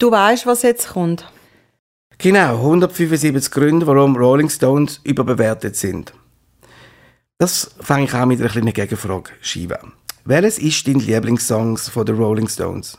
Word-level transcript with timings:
Du 0.00 0.10
weißt, 0.10 0.46
was 0.46 0.62
jetzt 0.62 0.88
kommt. 0.88 1.30
Genau, 2.16 2.56
175 2.56 3.50
Gründe, 3.50 3.86
warum 3.86 4.16
Rolling 4.16 4.48
Stones 4.48 4.98
überbewertet 5.04 5.76
sind. 5.76 6.14
Das 7.36 7.74
fange 7.80 8.04
ich 8.04 8.14
an 8.14 8.28
mit 8.28 8.40
einer 8.40 8.48
kleinen 8.48 8.72
Gegenfrage, 8.72 9.32
Shiva. 9.42 9.78
Welches 10.24 10.58
ist 10.58 10.88
dein 10.88 11.00
Lieblingssong 11.00 11.76
von 11.76 12.06
den 12.06 12.16
Rolling 12.16 12.48
Stones? 12.48 12.96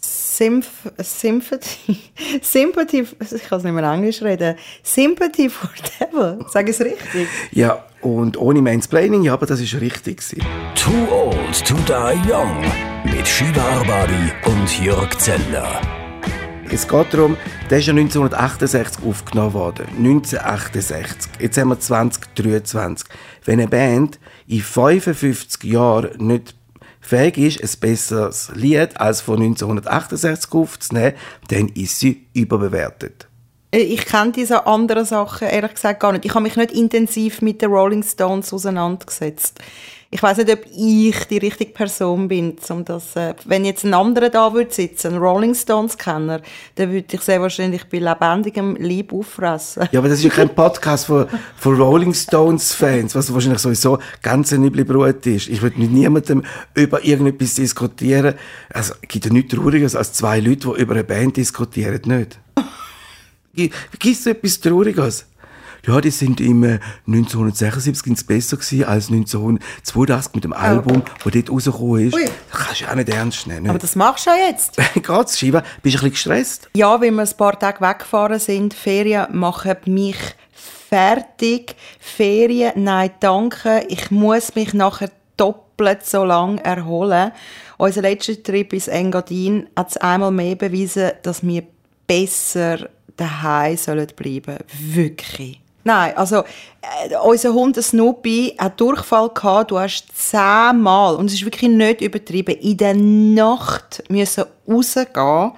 Symph 0.00 0.90
Sympathy, 0.98 1.98
Sympathy, 2.42 3.06
ich 3.20 3.42
kann 3.44 3.58
es 3.58 3.64
nicht 3.64 3.72
mehr 3.72 3.92
Englisch 3.92 4.20
reden, 4.20 4.56
Sympathy 4.82 5.48
for 5.48 5.70
Devil, 6.00 6.44
sage 6.48 6.70
ich 6.70 6.80
es 6.80 6.84
richtig? 6.84 7.28
Ja, 7.52 7.84
und 8.02 8.36
ohne 8.36 8.62
Mansplaining, 8.62 9.22
ja, 9.22 9.32
aber 9.34 9.46
das 9.46 9.60
ist 9.60 9.80
richtig. 9.80 10.20
Too 10.74 11.08
Old 11.08 11.64
to 11.64 11.74
Die 11.86 12.30
Young 12.30 12.64
mit 13.04 13.26
Shiva 13.26 13.62
Arbadi 13.62 14.32
und 14.44 14.84
Jörg 14.84 15.16
Zeller. 15.18 16.05
Es 16.70 16.88
geht 16.88 17.14
darum, 17.14 17.36
der 17.70 17.78
ist 17.78 17.86
ja 17.86 17.92
1968 17.92 19.04
aufgenommen 19.04 19.54
worden. 19.54 19.86
1968. 19.98 21.30
Jetzt 21.38 21.58
haben 21.58 21.68
wir 21.68 21.78
2023. 21.78 23.08
Wenn 23.44 23.60
eine 23.60 23.68
Band 23.68 24.18
in 24.48 24.60
55 24.60 25.62
Jahren 25.62 26.26
nicht 26.26 26.56
fähig 27.00 27.38
ist, 27.38 27.76
ein 27.76 27.80
besseres 27.80 28.50
Lied 28.54 29.00
als 29.00 29.20
von 29.20 29.36
1968 29.36 30.52
aufzunehmen, 30.52 31.14
dann 31.48 31.68
ist 31.68 32.00
sie 32.00 32.26
überbewertet. 32.34 33.28
Äh, 33.70 33.78
ich 33.78 34.04
kenne 34.04 34.32
diese 34.32 34.66
anderen 34.66 35.04
Sachen 35.04 35.48
ehrlich 35.48 35.74
gesagt 35.74 36.00
gar 36.00 36.12
nicht. 36.12 36.24
Ich 36.24 36.34
habe 36.34 36.42
mich 36.42 36.56
nicht 36.56 36.72
intensiv 36.72 37.42
mit 37.42 37.62
den 37.62 37.70
Rolling 37.70 38.02
Stones 38.02 38.52
auseinandergesetzt 38.52 39.60
ich 40.10 40.22
weiß 40.22 40.38
nicht, 40.38 40.50
ob 40.50 40.60
ich 40.66 41.24
die 41.24 41.38
richtige 41.38 41.72
Person 41.72 42.28
bin, 42.28 42.56
um 42.68 42.84
das, 42.84 43.16
äh, 43.16 43.34
wenn 43.44 43.64
jetzt 43.64 43.84
ein 43.84 43.92
anderer 43.92 44.30
da 44.30 44.52
würde 44.52 44.72
sitzen, 44.72 45.14
ein 45.14 45.18
Rolling 45.18 45.54
Stones 45.54 45.98
Kenner, 45.98 46.40
dann 46.76 46.92
würde 46.92 47.06
ich 47.10 47.20
sehr 47.20 47.40
wahrscheinlich 47.40 47.84
bei 47.84 47.98
lebendigem 47.98 48.76
Lieb 48.76 49.12
auffressen. 49.12 49.88
Ja, 49.90 49.98
aber 49.98 50.08
das 50.08 50.18
ist 50.18 50.24
ja 50.24 50.30
kein 50.30 50.54
Podcast 50.54 51.06
von, 51.06 51.26
von 51.56 51.80
Rolling 51.80 52.14
Stones 52.14 52.72
Fans, 52.72 53.14
was 53.14 53.32
wahrscheinlich 53.32 53.60
sowieso 53.60 53.98
ganz 54.22 54.52
ein 54.52 54.64
üble 54.64 54.84
Brut 54.84 55.26
ist. 55.26 55.48
Ich 55.48 55.60
würde 55.60 55.78
mit 55.78 55.90
niemandem 55.90 56.44
über 56.74 57.04
irgendetwas 57.04 57.54
diskutieren. 57.54 58.34
Also, 58.72 58.94
es 59.02 59.08
gibt 59.08 59.26
ja 59.26 59.32
nichts 59.32 59.54
Trauriges 59.54 59.96
als 59.96 60.12
zwei 60.12 60.38
Leute, 60.38 60.72
die 60.74 60.82
über 60.82 60.94
eine 60.94 61.04
Band 61.04 61.36
diskutieren, 61.36 62.00
nicht? 62.04 62.38
Gibt 63.54 64.06
es 64.06 64.26
etwas 64.26 64.60
Trauriges? 64.60 65.26
Ja, 65.86 66.00
die 66.00 66.10
sind 66.10 66.40
im 66.40 66.64
1976 67.06 68.26
besser 68.26 68.56
gewesen 68.56 68.84
als 68.84 69.08
1982 69.08 70.34
mit 70.34 70.44
dem 70.44 70.52
Album, 70.52 71.02
oh. 71.04 71.10
wo 71.24 71.30
dort 71.30 71.50
rausgekommen 71.50 72.08
ist. 72.08 72.14
Ui. 72.14 72.24
Das 72.24 72.60
kannst 72.66 72.80
du 72.80 72.90
auch 72.90 72.94
nicht 72.94 73.08
ernst 73.08 73.46
nehmen. 73.46 73.70
Aber 73.70 73.78
das 73.78 73.94
machst 73.94 74.26
du 74.26 74.30
ja 74.30 74.48
jetzt. 74.48 74.76
Geht's, 74.94 75.38
Shiva? 75.38 75.60
Bist 75.60 75.70
du 75.72 75.78
ein 75.78 75.82
bisschen 75.82 76.10
gestresst? 76.10 76.70
Ja, 76.74 77.00
weil 77.00 77.12
wir 77.12 77.22
ein 77.22 77.36
paar 77.36 77.58
Tage 77.58 77.80
weggefahren 77.80 78.40
sind. 78.40 78.74
Ferien 78.74 79.26
machen 79.32 79.76
mich 79.86 80.18
fertig. 80.88 81.76
Ferien, 82.00 82.72
nein, 82.76 83.10
danke. 83.20 83.84
Ich 83.88 84.10
muss 84.10 84.54
mich 84.54 84.74
nachher 84.74 85.10
doppelt 85.36 86.04
so 86.04 86.24
lang 86.24 86.58
erholen. 86.58 87.32
Unser 87.78 88.02
letzter 88.02 88.42
Trip 88.42 88.72
ins 88.72 88.88
Engadin 88.88 89.68
hat 89.76 89.90
es 89.90 89.96
einmal 89.98 90.32
mehr 90.32 90.56
bewiesen, 90.56 91.12
dass 91.22 91.46
wir 91.46 91.62
besser 92.06 92.88
daheim 93.16 93.76
sollen 93.76 94.08
bleiben. 94.16 94.58
Wirklich. 94.78 95.60
Nein, 95.86 96.16
also 96.16 96.38
äh, 96.38 97.16
unser 97.22 97.54
Hund 97.54 97.80
Snoopy 97.80 98.56
hat 98.58 98.80
Durchfall 98.80 99.28
gehabt. 99.28 99.70
Du 99.70 99.78
hast 99.78 100.08
zehnmal, 100.12 101.14
und 101.14 101.26
es 101.26 101.34
ist 101.34 101.44
wirklich 101.44 101.70
nicht 101.70 102.00
übertrieben, 102.00 102.56
in 102.56 102.76
der 102.76 102.94
Nacht 102.94 104.02
müssen 104.08 104.46
rausgehen. 104.68 105.52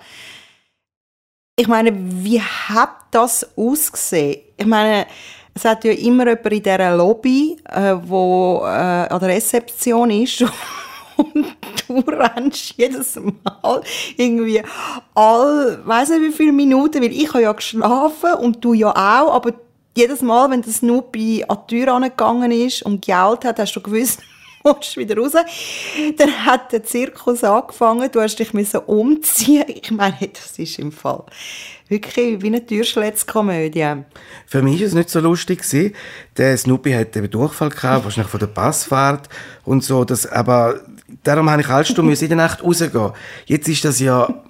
Ich 1.56 1.66
meine, 1.66 1.94
wie 1.96 2.42
hat 2.42 2.90
das 3.10 3.56
ausgesehen? 3.56 4.42
Ich 4.58 4.66
meine, 4.66 5.06
es 5.54 5.64
hat 5.64 5.82
ja 5.84 5.92
immer 5.92 6.26
jemand 6.26 6.52
in 6.52 6.62
dieser 6.62 6.94
Lobby, 6.94 7.56
äh, 7.64 7.94
wo 8.02 8.60
äh, 8.64 9.08
an 9.08 9.20
der 9.20 9.30
Rezeption 9.30 10.10
ist. 10.10 10.42
und 11.16 11.56
du 11.88 12.00
rennst 12.00 12.74
jedes 12.76 13.16
Mal 13.16 13.80
irgendwie 14.18 14.60
all, 15.14 15.80
weiß 15.86 16.10
nicht 16.10 16.20
wie 16.20 16.32
viele 16.32 16.52
Minuten, 16.52 17.02
weil 17.02 17.12
ich 17.12 17.28
habe 17.30 17.44
ja 17.44 17.52
geschlafen 17.52 18.34
und 18.34 18.62
du 18.62 18.74
ja 18.74 18.90
auch, 18.90 19.32
aber 19.32 19.67
jedes 19.98 20.22
Mal, 20.22 20.48
wenn 20.50 20.62
der 20.62 20.72
Snoopy 20.72 21.44
an 21.48 21.58
die 21.68 21.76
Tür 21.76 21.94
angegangen 21.94 22.52
ist 22.52 22.82
und 22.82 23.04
gejault 23.04 23.44
hat, 23.44 23.58
hast 23.58 23.74
du 23.74 23.80
gewusst, 23.80 24.20
musst 24.64 24.96
wieder 24.96 25.16
raus. 25.16 25.32
Dann 26.16 26.46
hat 26.46 26.72
der 26.72 26.84
Zirkus 26.84 27.42
angefangen, 27.42 28.08
du 28.10 28.20
hast 28.20 28.36
dich 28.36 28.54
müssen 28.54 28.80
umziehen. 28.80 29.64
Ich 29.66 29.90
meine, 29.90 30.16
das 30.32 30.56
ist 30.58 30.78
im 30.78 30.92
Fall 30.92 31.24
wirklich 31.88 32.40
wie 32.42 32.46
eine 32.46 32.64
Türschlitzkomödie. 32.64 34.04
Für 34.46 34.62
mich 34.62 34.80
war 34.80 34.86
es 34.86 34.94
nicht 34.94 35.10
so 35.10 35.20
lustig. 35.20 35.64
Der 36.36 36.56
Snoopy 36.56 36.92
hat 36.92 37.16
eben 37.16 37.30
Durchfall 37.30 37.70
gehabt, 37.70 38.04
wahrscheinlich 38.04 38.30
von 38.30 38.40
der 38.40 38.46
Passfahrt 38.46 39.28
und 39.64 39.82
so. 39.82 40.04
Das, 40.04 40.26
aber 40.26 40.80
darum 41.24 41.50
habe 41.50 41.62
ich 41.62 41.68
alle 41.68 41.84
Stunden 41.84 42.12
in 42.20 42.28
der 42.28 42.36
Nacht 42.36 42.62
rausgehen. 42.62 43.12
Jetzt 43.46 43.68
ist 43.68 43.84
das 43.84 43.98
ja 43.98 44.44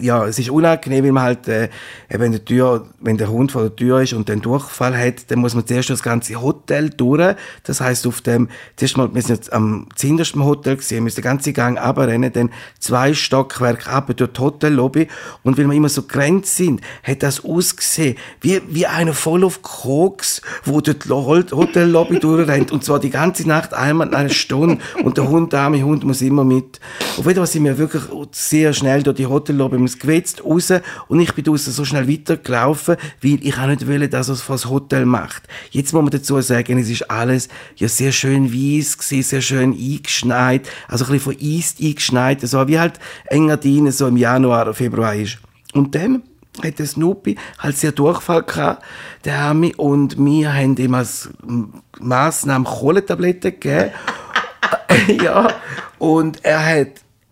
ja, 0.00 0.26
es 0.26 0.40
ist 0.40 0.50
unangenehm, 0.50 1.04
weil 1.04 1.12
man 1.12 1.22
halt, 1.22 1.46
äh, 1.46 1.68
wenn, 2.08 2.32
der 2.32 2.44
Tür, 2.44 2.86
wenn 2.98 3.16
der 3.16 3.30
Hund 3.30 3.52
vor 3.52 3.62
der 3.62 3.76
Tür 3.76 4.00
ist 4.00 4.12
und 4.12 4.28
den 4.28 4.40
Durchfall 4.40 4.96
hat, 4.96 5.30
dann 5.30 5.38
muss 5.38 5.54
man 5.54 5.64
zuerst 5.64 5.90
das 5.90 6.02
ganze 6.02 6.42
Hotel 6.42 6.90
durch. 6.90 7.36
Das 7.62 7.80
heißt 7.80 8.08
auf 8.08 8.22
dem, 8.22 8.48
zuerst 8.74 8.96
mal, 8.96 9.14
wir 9.14 9.22
sind 9.22 9.36
jetzt 9.36 9.52
am 9.52 9.86
zindersten 9.94 10.44
Hotel 10.44 10.76
gesehen, 10.76 11.04
müssen 11.04 11.16
den 11.16 11.24
ganzen 11.24 11.52
Gang 11.52 11.78
abrennen, 11.78 12.32
dann 12.32 12.50
zwei 12.80 13.14
Stockwerke 13.14 13.88
ab 13.88 14.10
durch 14.16 14.32
die 14.32 14.40
Hotellobby. 14.40 15.06
Und 15.44 15.56
weil 15.56 15.68
wir 15.68 15.76
immer 15.76 15.88
so 15.88 16.02
grenzt 16.02 16.56
sind, 16.56 16.80
hat 17.04 17.22
das 17.22 17.44
ausgesehen, 17.44 18.16
wie, 18.40 18.60
wie 18.68 18.86
einer 18.86 19.14
voll 19.14 19.44
auf 19.44 19.62
Koks, 19.62 20.42
wo 20.64 20.80
durch 20.80 20.98
die 20.98 21.08
Hotellobby 21.08 22.18
durchrennt. 22.18 22.72
Und 22.72 22.82
zwar 22.82 22.98
die 22.98 23.10
ganze 23.10 23.46
Nacht 23.46 23.74
einmal 23.74 24.08
in 24.08 24.14
einer 24.14 24.28
Stunde. 24.28 24.78
Und 25.04 25.18
der 25.18 25.28
Hund, 25.28 25.52
der 25.52 25.60
arme 25.60 25.84
Hund, 25.84 26.02
muss 26.02 26.20
immer 26.20 26.42
mit. 26.42 26.80
Auf 27.16 27.26
jeden 27.26 27.36
Fall 27.36 27.46
sind 27.46 27.64
wir 27.64 27.78
wirklich 27.78 28.02
sehr 28.32 28.72
schnell 28.72 29.04
durch 29.04 29.19
die 29.20 29.26
Hotellobby 29.26 29.76
ums 29.76 29.98
Gewetzt 29.98 30.44
raus 30.44 30.72
und 31.08 31.20
ich 31.20 31.34
bin 31.34 31.44
draussen 31.44 31.72
so 31.72 31.84
schnell 31.84 32.08
weitergelaufen, 32.08 32.96
weil 33.22 33.46
ich 33.46 33.58
auch 33.58 33.66
nicht 33.66 33.86
will, 33.86 34.08
dass 34.08 34.28
es 34.28 34.46
das 34.46 34.68
Hotel 34.68 35.04
macht. 35.04 35.42
Jetzt 35.70 35.92
muss 35.92 36.02
man 36.02 36.10
dazu 36.10 36.40
sagen, 36.40 36.78
es 36.78 36.88
ist 36.88 37.10
alles 37.10 37.48
ja 37.76 37.88
sehr 37.88 38.12
schön 38.12 38.52
weiss 38.52 38.96
gewesen, 38.96 39.22
sehr 39.22 39.42
schön 39.42 39.72
eingeschneit, 39.72 40.68
also 40.88 41.04
ein 41.04 41.12
bisschen 41.12 41.34
von 41.34 41.42
Eis 41.42 41.74
eingeschneit, 41.80 42.40
so 42.40 42.66
wie 42.66 42.78
halt 42.78 42.98
Engadin 43.26 43.90
so 43.92 44.06
im 44.08 44.16
Januar, 44.16 44.72
Februar 44.74 45.14
ist. 45.14 45.38
Und 45.74 45.94
dann 45.94 46.22
hat 46.64 46.78
der 46.78 46.86
Snoopy 46.86 47.36
halt 47.58 47.76
sehr 47.76 47.92
Durchfall 47.92 48.42
gehabt, 48.42 48.84
der 49.24 49.38
Arme, 49.38 49.72
und 49.76 50.16
wir 50.18 50.52
haben 50.52 50.76
ihm 50.76 50.94
als 50.94 51.30
Massnahme 51.98 52.64
Kohletabletten 52.64 53.52
gegeben. 53.52 53.90
ja, 55.22 55.48
und 55.98 56.44
er 56.44 56.64
hat 56.64 56.88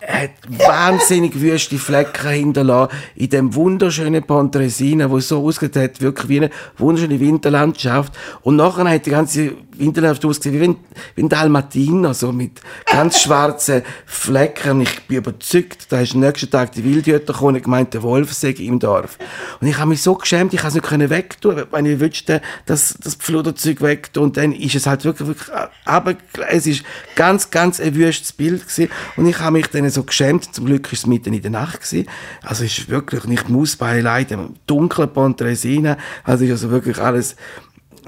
hat 0.07 0.31
wahnsinnig 0.49 1.41
wüste 1.41 1.79
Flecken 1.79 2.31
hinterlassen 2.31 2.97
in 3.17 3.31
dem 3.31 3.55
wunderschönen 3.55 4.23
Pontresina, 4.23 5.11
wo 5.11 5.19
es 5.19 5.29
so 5.29 5.45
ausgesehen 5.45 5.85
hat, 5.85 6.01
wirklich 6.01 6.29
wie 6.29 6.37
eine 6.39 6.51
wunderschöne 6.77 7.19
Winterlandschaft. 7.19 8.13
Und 8.43 8.57
nachher 8.57 8.89
hat 8.89 9.07
die 9.07 9.11
ganze 9.11 9.53
Winterlandschaft 9.79 10.25
ausgesehen 10.25 10.61
wie 10.61 10.77
wie 11.15 11.23
ein 11.23 11.29
Dalmatiner, 11.29 12.15
so 12.15 12.33
mit 12.33 12.61
ganz 12.87 13.19
schwarzen 13.23 13.83
Flecken. 14.07 14.81
Ich 14.81 15.03
bin 15.03 15.19
überzeugt, 15.19 15.87
da 15.91 16.01
ist 16.01 16.15
am 16.15 16.21
nächsten 16.21 16.51
Tag 16.51 16.73
die 16.73 16.85
Wildhüter 16.85 17.33
gekommen 17.33 17.57
und 17.57 17.63
gemeint, 17.63 17.95
der 17.95 18.03
Wolf 18.03 18.33
sei 18.33 18.51
im 18.51 18.79
Dorf. 18.79 19.19
Und 19.61 19.69
ich 19.69 19.79
habe 19.79 19.91
mich 19.91 20.03
so 20.03 20.15
geschämt, 20.15 20.55
ich 20.55 20.61
konnte 20.61 20.79
es 20.79 20.91
nicht 20.91 21.11
wegtun, 21.11 21.65
wenn 21.71 21.87
ich 21.87 22.01
wünschte, 22.01 22.41
dass 22.67 22.95
das 23.03 23.15
Pfluderzeug 23.15 23.81
wegtun. 23.83 24.25
Und 24.25 24.37
dann 24.37 24.53
ist 24.53 24.75
es 24.75 24.87
halt 24.87 25.05
wirklich, 25.05 25.29
wirklich, 25.29 25.49
aber 25.85 26.17
es 26.49 26.67
ist 26.67 26.85
ganz, 27.15 27.51
ganz 27.51 27.81
ein 27.81 27.95
wüstes 27.95 28.33
Bild 28.33 28.63
gewesen. 28.63 28.91
Und 29.17 29.27
ich 29.27 29.39
habe 29.39 29.53
mich 29.53 29.67
dann 29.69 29.89
so 29.91 30.03
geschämt. 30.03 30.55
Zum 30.55 30.67
Glück 30.67 30.87
war 30.87 30.93
es 30.93 31.07
mitten 31.07 31.33
in 31.33 31.43
der 31.43 31.51
Nacht. 31.51 31.83
Gewesen. 31.83 32.09
Also 32.43 32.65
es 32.65 32.79
ist 32.79 32.89
wirklich 32.89 33.25
nicht 33.25 33.49
Mausbeileid, 33.49 34.31
im 34.33 34.55
dunklen 34.67 35.13
Pontresina. 35.13 35.97
Also 36.25 36.45
ist 36.45 36.51
also 36.51 36.71
wirklich 36.71 36.99
alles 36.99 37.37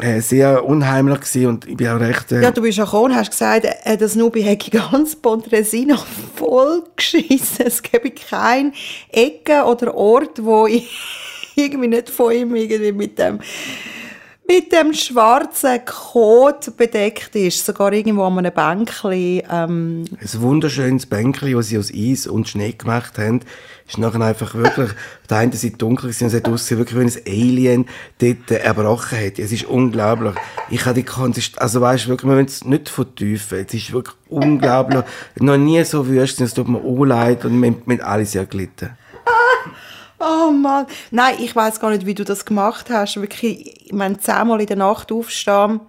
äh, 0.02 0.20
sehr 0.20 0.64
unheimlich 0.64 1.20
gewesen 1.20 1.46
und 1.46 1.66
ich 1.66 1.76
bin 1.76 1.88
auch 1.88 2.00
recht... 2.00 2.32
Äh 2.32 2.42
ja, 2.42 2.50
du 2.50 2.62
bist 2.62 2.78
ja 2.78 2.84
gekommen, 2.84 3.14
hast 3.14 3.30
gesagt, 3.30 3.66
äh, 3.84 3.96
das 3.96 4.14
Nubi 4.14 4.42
hätte 4.42 4.70
ganz 4.90 5.16
Pontresina 5.16 5.98
voll 6.36 6.82
geschissen. 6.96 7.66
Es 7.66 7.82
gäbe 7.82 8.10
keine 8.10 8.72
Ecke 9.10 9.64
oder 9.64 9.94
Ort, 9.94 10.42
wo 10.44 10.66
ich 10.68 10.90
irgendwie 11.54 11.88
nicht 11.88 12.10
von 12.10 12.32
ihm 12.32 12.54
irgendwie 12.54 12.92
mit 12.92 13.18
dem 13.18 13.40
mit 14.50 14.72
dem 14.72 14.92
schwarzen 14.92 15.84
Kot 15.84 16.76
bedeckt 16.76 17.36
ist, 17.36 17.64
sogar 17.64 17.92
irgendwo 17.92 18.24
an 18.24 18.38
einem 18.38 18.52
Bänkchen. 18.52 19.42
Ähm. 19.48 20.04
Ein 20.20 20.40
wunderschönes 20.40 21.06
Bänkchen, 21.06 21.54
das 21.54 21.68
sie 21.68 21.78
aus 21.78 21.92
Eis 21.94 22.26
und 22.26 22.48
Schnee 22.48 22.72
gemacht 22.72 23.16
haben, 23.16 23.42
ist 23.86 23.98
nachher 23.98 24.20
einfach 24.20 24.52
wirklich, 24.56 24.90
auf 24.90 24.96
der 25.30 25.36
einen 25.38 25.52
Seite 25.52 25.76
dunkel 25.76 26.08
gewesen, 26.10 26.24
und 26.24 26.28
es 26.30 26.34
hat 26.34 26.48
aussehen, 26.48 26.78
wirklich 26.78 26.98
wie 26.98 27.30
ein 27.30 27.32
Alien 27.32 27.86
dort 28.18 28.50
erbrochen 28.50 29.24
hat. 29.24 29.38
Es 29.38 29.52
ist 29.52 29.66
unglaublich. 29.66 30.34
Ich 30.68 30.84
habe 30.84 30.94
die 30.96 31.04
Konsistenz, 31.04 31.62
also 31.62 31.80
weißt 31.80 32.06
du, 32.06 32.08
wirklich, 32.08 32.28
wir 32.28 32.34
müssen 32.34 32.48
es 32.48 32.64
nicht 32.64 32.88
vertiefen. 32.88 33.64
Es 33.64 33.72
ist 33.72 33.92
wirklich 33.92 34.16
unglaublich. 34.28 35.04
Noch 35.38 35.58
nie 35.58 35.84
so 35.84 36.08
wüst, 36.08 36.40
es 36.40 36.54
tut 36.54 36.66
mir 36.66 36.78
auch 36.78 37.44
und 37.44 37.62
wir 37.62 37.68
haben 37.68 38.00
alle 38.00 38.26
sehr 38.26 38.46
gelitten. 38.46 38.90
Oh 40.20 40.50
Mann. 40.52 40.86
Nein, 41.10 41.36
ich 41.40 41.56
weiß 41.56 41.80
gar 41.80 41.90
nicht, 41.90 42.06
wie 42.06 42.14
du 42.14 42.24
das 42.24 42.44
gemacht 42.44 42.90
hast. 42.90 43.20
Wirklich, 43.20 43.86
ich 43.86 43.92
meine, 43.92 44.18
zehnmal 44.18 44.60
in 44.60 44.66
der 44.66 44.76
Nacht 44.76 45.10
aufstehen. 45.10 45.80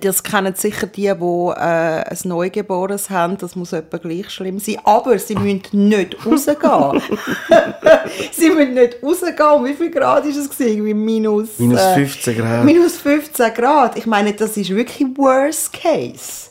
Das 0.00 0.22
kennen 0.24 0.54
sicher 0.56 0.86
die, 0.88 1.02
die 1.02 1.52
äh, 1.56 1.60
ein 1.60 2.18
Neugeborenes 2.24 3.10
haben. 3.10 3.36
Das 3.38 3.54
muss 3.54 3.72
etwa 3.72 3.98
gleich 3.98 4.28
schlimm 4.30 4.58
sein. 4.58 4.78
Aber 4.82 5.16
sie 5.18 5.36
müssen 5.36 5.62
nicht 5.72 6.16
rausgehen. 6.26 7.02
sie 8.32 8.50
müssen 8.50 8.74
nicht 8.74 8.96
rausgehen. 9.02 9.64
Wie 9.64 9.74
viel 9.74 9.90
Grad 9.90 10.24
war 10.24 10.30
es? 10.30 10.50
Gewesen? 10.50 10.84
Wie 10.84 10.94
minus, 10.94 11.58
Minus 11.58 11.80
äh, 11.80 11.94
15 11.94 12.36
Grad. 12.38 12.64
minus 12.64 12.96
15 12.96 13.54
Grad. 13.54 13.96
Ich 13.96 14.06
meine, 14.06 14.32
das 14.32 14.56
ist 14.56 14.70
wirklich 14.70 15.06
worst 15.16 15.72
case. 15.72 16.50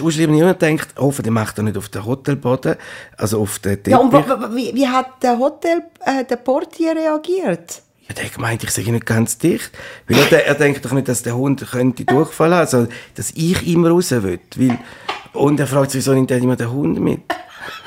Ist 0.00 0.14
schlimm, 0.14 0.32
niemand 0.32 0.62
denkt, 0.62 0.88
hoffentlich 0.96 1.32
macht 1.32 1.58
er 1.58 1.64
nicht 1.64 1.76
auf 1.76 1.88
den 1.88 2.04
Hotelboden, 2.04 2.76
also 3.16 3.40
auf 3.40 3.58
den 3.58 3.74
Teppich. 3.82 3.92
Ja, 3.92 3.98
und 3.98 4.12
wie, 4.56 4.74
wie 4.74 4.86
hat 4.86 5.22
der 5.22 5.38
Hotel, 5.38 5.82
äh, 6.04 6.24
der 6.24 6.36
Portier 6.36 6.94
reagiert? 6.96 7.82
Ja, 8.08 8.14
der 8.14 8.28
gemeint, 8.28 8.64
ich 8.64 8.70
sage 8.70 8.90
nicht 8.92 9.06
ganz 9.06 9.38
dicht. 9.38 9.70
Weil 10.08 10.18
er, 10.30 10.46
er 10.46 10.54
denkt 10.54 10.84
doch 10.84 10.92
nicht, 10.92 11.08
dass 11.08 11.22
der 11.22 11.36
Hund 11.36 11.64
könnte 11.70 12.04
Durchfall 12.04 12.54
haben, 12.54 12.66
sondern 12.66 12.92
dass 13.14 13.30
ich 13.32 13.66
immer 13.66 13.90
raus 13.90 14.10
will. 14.10 14.40
Weil, 14.56 14.78
und 15.32 15.60
er 15.60 15.66
fragt 15.66 15.92
sich, 15.92 16.00
wieso 16.00 16.12
nimmt 16.12 16.30
er 16.30 16.38
immer 16.38 16.56
den 16.56 16.70
Hund 16.70 17.00
mit? 17.00 17.20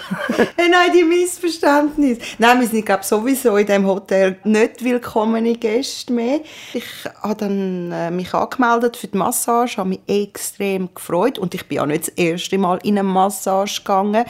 Nein, 0.57 0.91
die 0.93 1.03
Missverständnis. 1.03 2.19
Nein, 2.37 2.59
wir 2.59 2.67
sind, 2.67 2.85
glaube 2.85 3.03
sowieso 3.03 3.57
in 3.57 3.65
diesem 3.65 3.85
Hotel 3.85 4.37
nicht 4.43 4.83
willkommene 4.83 5.55
Gäste 5.55 6.13
mehr. 6.13 6.41
Ich 6.73 6.85
habe 7.21 7.35
dann 7.35 7.91
äh, 7.91 8.11
mich 8.11 8.33
angemeldet 8.33 8.97
für 8.97 9.07
die 9.07 9.17
Massage, 9.17 9.77
habe 9.77 9.89
mich 9.89 10.01
extrem 10.07 10.93
gefreut 10.93 11.39
und 11.39 11.53
ich 11.55 11.67
bin 11.67 11.77
ja 11.77 11.85
nicht 11.85 12.07
das 12.07 12.13
erste 12.15 12.57
Mal 12.57 12.79
in 12.83 12.99
eine 12.99 13.07
Massage 13.07 13.81
gegangen. 13.81 14.25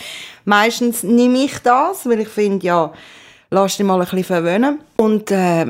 Meistens 0.46 1.04
nehme 1.04 1.40
ich 1.40 1.60
das, 1.60 2.06
weil 2.06 2.22
ich 2.22 2.30
finde, 2.30 2.66
ja, 2.66 2.94
lass 3.50 3.78
dich 3.78 3.86
mal 3.86 3.96
ein 3.96 4.02
bisschen 4.02 4.24
verwöhnen. 4.24 4.80
Und 4.98 5.32
äh, 5.32 5.66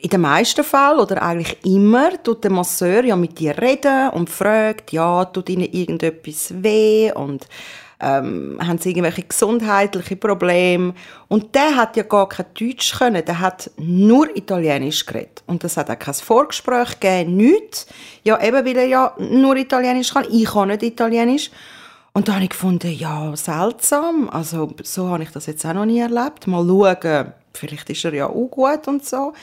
in 0.00 0.10
den 0.10 0.20
meisten 0.20 0.62
Fällen 0.62 1.00
oder 1.00 1.22
eigentlich 1.22 1.56
immer 1.64 2.22
tut 2.22 2.44
der 2.44 2.52
Masseur 2.52 3.04
ja 3.04 3.16
mit 3.16 3.38
dir 3.38 3.58
reden 3.58 4.10
und 4.10 4.30
fragt, 4.30 4.92
ja, 4.92 5.24
tut 5.24 5.48
ihnen 5.48 5.64
irgendetwas 5.64 6.52
weh 6.62 7.10
und 7.12 7.46
ähm, 8.00 8.58
haben 8.64 8.78
sie 8.78 8.90
irgendwelche 8.90 9.22
gesundheitliche 9.22 10.16
Probleme. 10.16 10.94
Und 11.28 11.54
der 11.54 11.76
hat 11.76 11.96
ja 11.96 12.04
gar 12.04 12.28
kein 12.28 12.46
Deutsch 12.58 12.96
können, 12.96 13.24
der 13.24 13.40
hat 13.40 13.70
nur 13.76 14.34
Italienisch 14.36 15.04
geredet. 15.04 15.42
Und 15.46 15.64
das 15.64 15.76
hat 15.76 15.90
auch 15.90 15.98
kein 15.98 16.14
Vorgespräch 16.14 17.00
gegeben, 17.00 17.36
nichts. 17.36 17.86
Ja, 18.22 18.40
eben 18.40 18.64
weil 18.64 18.76
er 18.76 18.86
ja 18.86 19.14
nur 19.18 19.56
Italienisch 19.56 20.12
kann, 20.12 20.26
ich 20.30 20.46
kann 20.46 20.68
nicht 20.68 20.82
Italienisch. 20.82 21.50
Und 22.12 22.28
da 22.28 22.34
habe 22.34 22.44
ich 22.44 22.50
gefunden, 22.50 22.90
ja, 22.90 23.34
seltsam. 23.36 24.28
Also, 24.30 24.72
so 24.82 25.08
habe 25.08 25.22
ich 25.22 25.30
das 25.30 25.46
jetzt 25.46 25.64
auch 25.64 25.74
noch 25.74 25.84
nie 25.84 26.00
erlebt. 26.00 26.46
Mal 26.46 26.66
schauen, 26.66 27.32
vielleicht 27.52 27.90
ist 27.90 28.04
er 28.04 28.14
ja 28.14 28.26
auch 28.26 28.48
gut 28.48 28.88
und 28.88 29.04
so. 29.04 29.34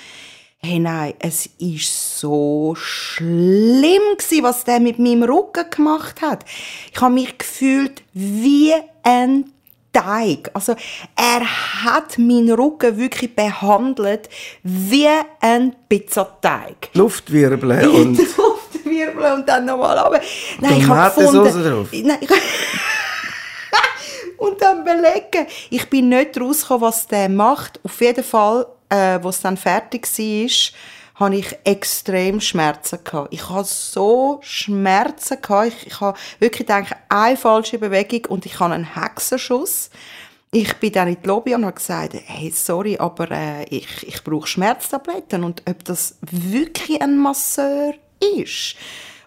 Hey, 0.58 0.80
nein, 0.80 1.14
es 1.20 1.48
ist 1.60 2.20
so 2.20 2.74
schlimm 2.76 4.02
gewesen, 4.18 4.44
was 4.44 4.64
der 4.64 4.80
mit 4.80 4.98
meinem 4.98 5.24
Rücken 5.24 5.70
gemacht 5.70 6.22
hat. 6.22 6.44
Ich 6.92 7.00
habe 7.00 7.14
mich 7.14 7.38
gefühlt 7.38 8.02
wie 8.14 8.74
ein 9.04 9.52
Teig. 9.94 10.50
Also, 10.54 10.76
er 11.16 11.84
hat 11.84 12.18
meinen 12.18 12.52
Rücken 12.52 12.98
wirklich 12.98 13.36
behandelt 13.36 14.28
wie 14.64 15.08
ein 15.40 15.76
Pizzateig. 15.88 16.90
Luftwirbeln 16.94 17.88
und... 17.90 18.18
Luftwirbeln 18.18 19.34
und 19.34 19.48
dann 19.48 19.66
nochmal 19.66 20.00
runter. 20.00 20.22
Nein, 20.62 20.78
ich 20.80 20.88
habe 20.88 21.22
gefunden... 21.22 21.64
drauf. 21.64 21.88
Nein, 21.92 22.18
ich 22.22 22.30
und 24.38 24.62
dann 24.62 24.84
belegen. 24.84 25.48
Ich 25.70 25.90
bin 25.90 26.10
nicht 26.10 26.40
rausgekommen, 26.40 26.82
was 26.82 27.08
der 27.08 27.30
macht. 27.30 27.80
Auf 27.84 28.00
jeden 28.02 28.24
Fall, 28.24 28.66
äh, 28.90 29.20
wo 29.22 29.30
es 29.30 29.42
dann 29.42 29.58
fertig 29.58 30.08
war, 30.08 30.50
hatte 31.16 31.36
ich 31.36 31.58
extrem 31.64 32.42
Schmerzen 32.42 33.00
gehabt. 33.04 33.34
Ich 33.34 33.50
hatte 33.50 33.70
so 33.70 34.40
Schmerzen 34.42 35.42
gehabt. 35.42 35.68
Ich, 35.68 35.88
ich 35.88 36.02
habe 36.02 36.18
wirklich 36.40 36.68
gedacht, 36.68 36.94
eine 37.10 37.38
falsche 37.38 37.80
Bewegung 37.80 38.26
und 38.26 38.46
ich 38.46 38.60
habe 38.60 38.74
einen 38.74 38.96
Hexenschuss. 38.96 39.90
Ich 40.52 40.74
bin 40.76 40.92
dann 40.94 41.08
in 41.08 41.18
die 41.22 41.28
Lobby 41.28 41.56
und 41.56 41.66
habe 41.66 41.76
gesagt, 41.76 42.16
hey, 42.26 42.52
sorry, 42.52 42.98
aber 42.98 43.32
äh, 43.32 43.64
ich, 43.70 44.08
ich 44.08 44.24
brauche 44.24 44.48
Schmerztabletten 44.48 45.44
und 45.44 45.64
ob 45.68 45.84
das 45.84 46.18
wirklich 46.22 47.02
ein 47.02 47.18
Masseur 47.18 47.94
ist. 48.20 48.76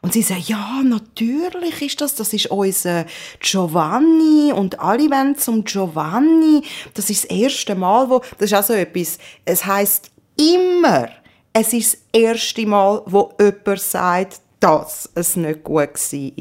Und 0.00 0.12
sie 0.12 0.22
sagen, 0.22 0.44
ja, 0.46 0.82
natürlich 0.84 1.82
ist 1.82 2.00
das, 2.00 2.14
das 2.14 2.32
ist 2.32 2.46
unser 2.46 3.04
Giovanni 3.40 4.52
und 4.52 4.78
alle 4.78 5.10
wollen 5.10 5.36
zum 5.36 5.64
Giovanni. 5.64 6.62
Das 6.94 7.10
ist 7.10 7.24
das 7.24 7.30
erste 7.30 7.74
Mal, 7.74 8.08
wo, 8.08 8.22
das 8.38 8.52
ist 8.52 8.54
auch 8.54 8.62
so 8.62 8.74
etwas, 8.74 9.18
es 9.44 9.64
heißt 9.64 10.10
immer, 10.36 11.08
es 11.52 11.72
ist 11.72 11.94
das 11.94 12.20
erste 12.20 12.66
Mal, 12.66 13.02
wo 13.06 13.32
jemand 13.40 13.80
sagt, 13.80 14.40
dass 14.60 15.10
es 15.14 15.36
nicht 15.36 15.64
gut 15.64 15.78
war. 15.78 16.32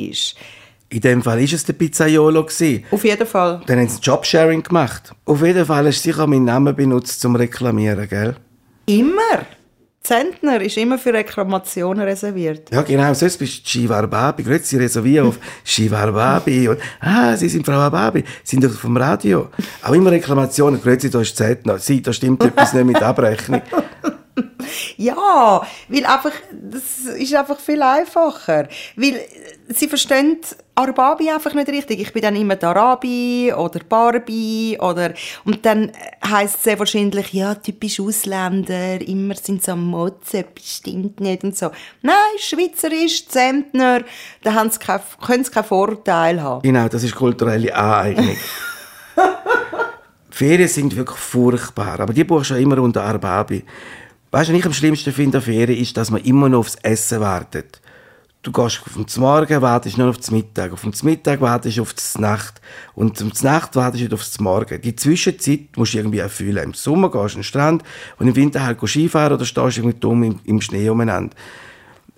In 0.89 1.01
dem 1.01 1.21
Fall 1.21 1.37
war 1.37 1.43
es 1.43 1.65
der 1.65 1.73
Pizzaiolo. 1.73 2.45
gewesen. 2.45 2.85
Auf 2.91 3.03
jeden 3.03 3.27
Fall. 3.27 3.61
Dann 3.65 3.79
haben 3.79 3.89
sie 3.89 3.99
Jobsharing 3.99 4.63
gemacht. 4.63 5.13
Auf 5.25 5.43
jeden 5.43 5.65
Fall 5.65 5.85
hast 5.87 6.05
du 6.05 6.11
sicher 6.11 6.27
meinen 6.27 6.45
Namen 6.45 6.75
benutzt 6.75 7.19
zum 7.19 7.35
Reklamieren, 7.35 8.07
gell? 8.07 8.35
Immer. 8.85 9.45
Zentner 10.07 10.61
ist 10.61 10.77
immer 10.77 10.97
für 10.97 11.13
Reklamationen 11.13 12.01
reserviert. 12.01 12.71
Ja, 12.71 12.81
genau, 12.81 13.13
sonst 13.13 13.37
bist 13.39 13.65
du 13.65 13.69
Shivar 13.69 14.07
Babi. 14.07 14.41
Grüezi, 14.41 14.77
reservieren 14.77 15.27
auf 15.27 15.37
Shivar 15.65 16.13
Babi. 16.13 16.69
Und, 16.69 16.79
ah, 17.01 17.35
Sie 17.35 17.49
sind 17.49 17.65
Frau 17.65 17.73
Ababi, 17.73 18.23
Sie 18.41 18.55
sind 18.55 18.63
doch 18.63 18.71
vom 18.71 18.95
Radio. 18.95 19.49
Auch 19.83 19.91
immer 19.91 20.09
Reklamationen. 20.09 20.81
Grüezi, 20.81 21.09
da 21.09 21.19
ist 21.19 21.35
Zetner. 21.35 21.77
Sie, 21.77 22.01
da 22.01 22.13
stimmt 22.13 22.41
etwas 22.41 22.73
nicht 22.73 22.85
mit 22.85 23.03
Abrechnung. 23.03 23.61
Ja, 24.97 25.61
weil 25.89 26.05
einfach, 26.05 26.31
das 26.51 27.05
ist 27.15 27.33
einfach 27.35 27.59
viel 27.59 27.81
einfacher. 27.81 28.67
Weil 28.95 29.21
sie 29.69 29.87
verstehen 29.87 30.39
Arabi 30.73 31.29
einfach 31.29 31.53
nicht 31.53 31.69
richtig. 31.69 31.99
Ich 31.99 32.13
bin 32.13 32.23
dann 32.23 32.35
immer 32.35 32.61
Arabi 32.61 33.53
oder 33.55 33.79
Barbie 33.87 34.77
oder, 34.79 35.13
und 35.45 35.65
dann 35.65 35.91
heisst 36.27 36.57
es 36.57 36.63
sehr 36.63 36.79
wahrscheinlich, 36.79 37.33
ja, 37.33 37.55
typisch 37.55 37.99
Ausländer, 37.99 39.01
immer 39.01 39.35
sind 39.35 39.63
sie 39.63 39.71
am 39.71 39.85
Motzen, 39.85 40.45
bestimmt 40.53 41.19
nicht 41.19 41.43
und 41.43 41.55
so. 41.55 41.71
Nein, 42.01 42.15
Schweizerisch, 42.39 43.27
Zentner, 43.27 44.03
da 44.43 44.53
haben 44.53 44.69
sie 44.69 44.79
kein, 44.79 44.99
können 45.25 45.43
sie 45.43 45.51
keinen 45.51 45.65
Vorteil 45.65 46.41
haben. 46.41 46.61
Genau, 46.61 46.87
das 46.87 47.03
ist 47.03 47.15
kulturelle 47.15 47.73
Aneignung. 47.73 48.37
Ferien 50.29 50.67
sind 50.67 50.95
wirklich 50.95 51.17
furchtbar, 51.17 51.99
aber 51.99 52.13
die 52.13 52.23
buchst 52.23 52.51
du 52.51 52.53
ja 52.53 52.59
immer 52.59 52.77
unter 52.79 53.03
Arbabi. 53.03 53.63
Weißt 54.31 54.49
du, 54.49 54.53
was 54.53 54.59
ich 54.59 54.65
am 54.65 54.73
schlimmsten 54.73 55.13
finde 55.13 55.37
an 55.37 55.43
Ferien 55.43 55.79
ist, 55.79 55.95
dass 55.95 56.11
man 56.11 56.21
immer 56.21 56.49
noch 56.49 56.59
aufs 56.59 56.75
Essen 56.75 57.21
wartet. 57.21 57.81
Du 58.43 58.51
gehst 58.51 58.81
den 58.95 59.21
Morgen, 59.21 59.61
wartest 59.61 59.97
nur 59.97 60.09
auf 60.09 60.17
den 60.17 60.35
Mittag. 60.35 60.71
Auf 60.71 60.81
den 60.81 60.93
Mittag 61.03 61.41
wartest 61.41 61.77
du 61.77 61.81
auf 61.81 61.93
die 61.93 62.21
Nacht. 62.21 62.61
Und 62.93 63.17
zum 63.17 63.31
Nacht 63.41 63.75
wartest 63.75 64.09
du 64.09 64.15
auf 64.15 64.23
den 64.23 64.43
Morgen. 64.43 64.81
Die 64.81 64.95
Zwischenzeit 64.95 65.75
musst 65.75 65.93
du 65.93 65.97
irgendwie 65.97 66.19
erfüllen. 66.19 66.63
Im 66.63 66.73
Sommer 66.73 67.09
gehst 67.09 67.15
du 67.15 67.19
an 67.19 67.29
den 67.35 67.43
Strand 67.43 67.83
und 68.19 68.27
im 68.27 68.35
Winter 68.35 68.65
halt 68.65 68.79
Skifahren 68.85 69.33
oder 69.33 69.45
stehst 69.45 69.77
irgendwie 69.77 69.99
dumm 69.99 70.23
im, 70.23 70.39
im 70.43 70.61
Schnee 70.61 70.89
umeinander. 70.89 71.35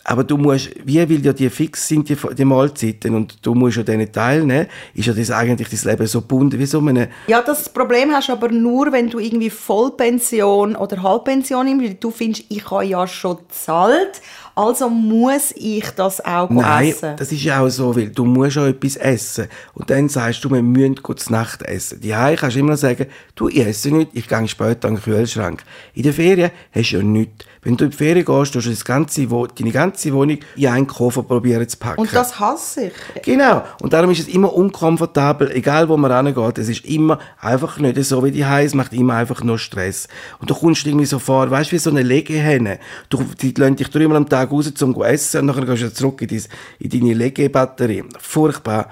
Aber 0.10 0.24
du 0.24 0.38
musst, 0.38 0.72
wie 0.86 0.98
weil 1.08 1.24
ja 1.24 1.34
die 1.34 1.52
fix 1.52 1.88
sind, 1.88 2.10
die, 2.10 2.18
die 2.36 2.44
Mahlzeiten, 2.44 3.14
und 3.14 3.46
du 3.46 3.54
musst 3.54 3.78
an 3.78 3.86
denen 3.86 4.12
teilnehmen, 4.12 4.66
ist 4.96 5.06
ja 5.06 5.14
das 5.14 5.30
eigentlich 5.30 5.70
dein 5.70 5.92
Leben 5.92 6.08
so 6.08 6.22
gebunden 6.22 6.58
wie 6.58 6.66
so 6.66 6.80
eine... 6.80 7.10
Ja, 7.28 7.44
das 7.44 7.70
Problem 7.70 8.12
hast 8.12 8.30
du 8.30 8.34
aber 8.34 8.50
nur, 8.50 8.92
wenn 8.92 9.12
du 9.12 9.20
irgendwie 9.20 9.52
Vollpension 9.52 10.76
oder 10.76 11.04
Halbpension 11.04 11.64
nimmst, 11.64 12.04
du 12.04 12.10
findest, 12.10 12.46
ich 12.50 12.72
habe 12.72 12.86
ja 12.86 13.06
schon 13.06 13.38
gezahlt, 13.38 14.20
also 14.60 14.90
muss 14.90 15.54
ich 15.56 15.90
das 15.92 16.20
auch 16.26 16.50
Nein, 16.50 16.90
essen. 16.90 17.16
das 17.16 17.32
ist 17.32 17.44
ja 17.44 17.62
auch 17.62 17.70
so, 17.70 17.96
weil 17.96 18.10
du 18.10 18.26
musst 18.26 18.58
auch 18.58 18.66
etwas 18.66 18.98
essen. 18.98 19.48
Und 19.74 19.90
dann 19.90 20.10
sagst 20.10 20.44
du, 20.44 20.52
wir 20.52 20.62
müssen 20.62 20.96
gut 20.96 21.30
Nacht 21.30 21.62
essen. 21.62 22.02
Die 22.02 22.10
kannst 22.10 22.56
du 22.56 22.60
immer 22.60 22.72
noch 22.72 22.78
sagen, 22.78 23.06
du, 23.36 23.48
ich 23.48 23.66
esse 23.66 23.90
nicht, 23.90 24.12
ich 24.14 24.28
gehe 24.28 24.48
später 24.50 24.90
an 24.90 24.96
den 24.96 25.04
Kühlschrank. 25.04 25.64
In 25.94 26.04
der 26.04 26.14
Ferien 26.14 26.52
hast 26.74 26.92
du 26.92 26.98
ja 26.98 27.04
nichts. 27.04 27.46
Wenn 27.62 27.76
du 27.76 27.86
in 27.86 27.92
die 27.92 27.98
Ferien 27.98 28.26
gehst, 28.26 28.54
tust 28.54 28.68
du 28.68 28.70
das 28.70 28.86
ganze, 28.86 29.28
deine 29.28 29.72
ganze 29.72 30.14
Wohnung 30.14 30.38
in 30.56 30.68
einen 30.68 30.88
Koffer 30.88 31.24
probieren 31.24 31.68
zu 31.68 31.78
packen. 31.78 32.00
Und 32.00 32.14
das 32.14 32.40
hasse 32.40 32.86
ich. 32.86 33.22
Genau. 33.24 33.64
Und 33.82 33.92
darum 33.92 34.12
ist 34.12 34.20
es 34.20 34.28
immer 34.30 34.54
unkomfortabel, 34.54 35.52
egal 35.52 35.90
wo 35.90 35.98
man 35.98 36.10
rangeht. 36.12 36.58
Es 36.58 36.70
ist 36.70 36.86
immer 36.86 37.20
einfach 37.42 37.78
nicht 37.78 38.02
so 38.06 38.24
wie 38.24 38.32
die 38.32 38.42
Es 38.42 38.74
macht 38.74 38.94
immer 38.94 39.16
einfach 39.16 39.44
nur 39.44 39.60
Stress. 39.60 40.08
Und 40.40 40.50
du 40.50 40.56
kommst 40.56 40.86
irgendwie 40.86 41.06
so 41.06 41.20
vor, 41.20 41.52
weißt 41.52 41.72
du, 41.72 41.76
wie 41.76 41.80
so 41.80 41.90
eine 41.90 42.02
Legehenne. 42.02 42.80
Du, 43.10 43.24
die 43.42 43.54
lassen 43.58 43.76
dich 43.76 43.90
dreimal 43.90 44.18
am 44.18 44.30
Tag 44.30 44.49
raus 44.52 44.74
zum 44.74 44.94
zu 44.94 45.04
essen 45.04 45.50
und 45.50 45.56
dann 45.56 45.66
gehst 45.66 45.84
du 45.84 45.94
zurück 45.94 46.22
in, 46.22 46.28
dein, 46.28 46.44
in 46.80 46.90
deine 46.90 47.14
Legebatterie. 47.14 48.04
Furchtbar. 48.20 48.90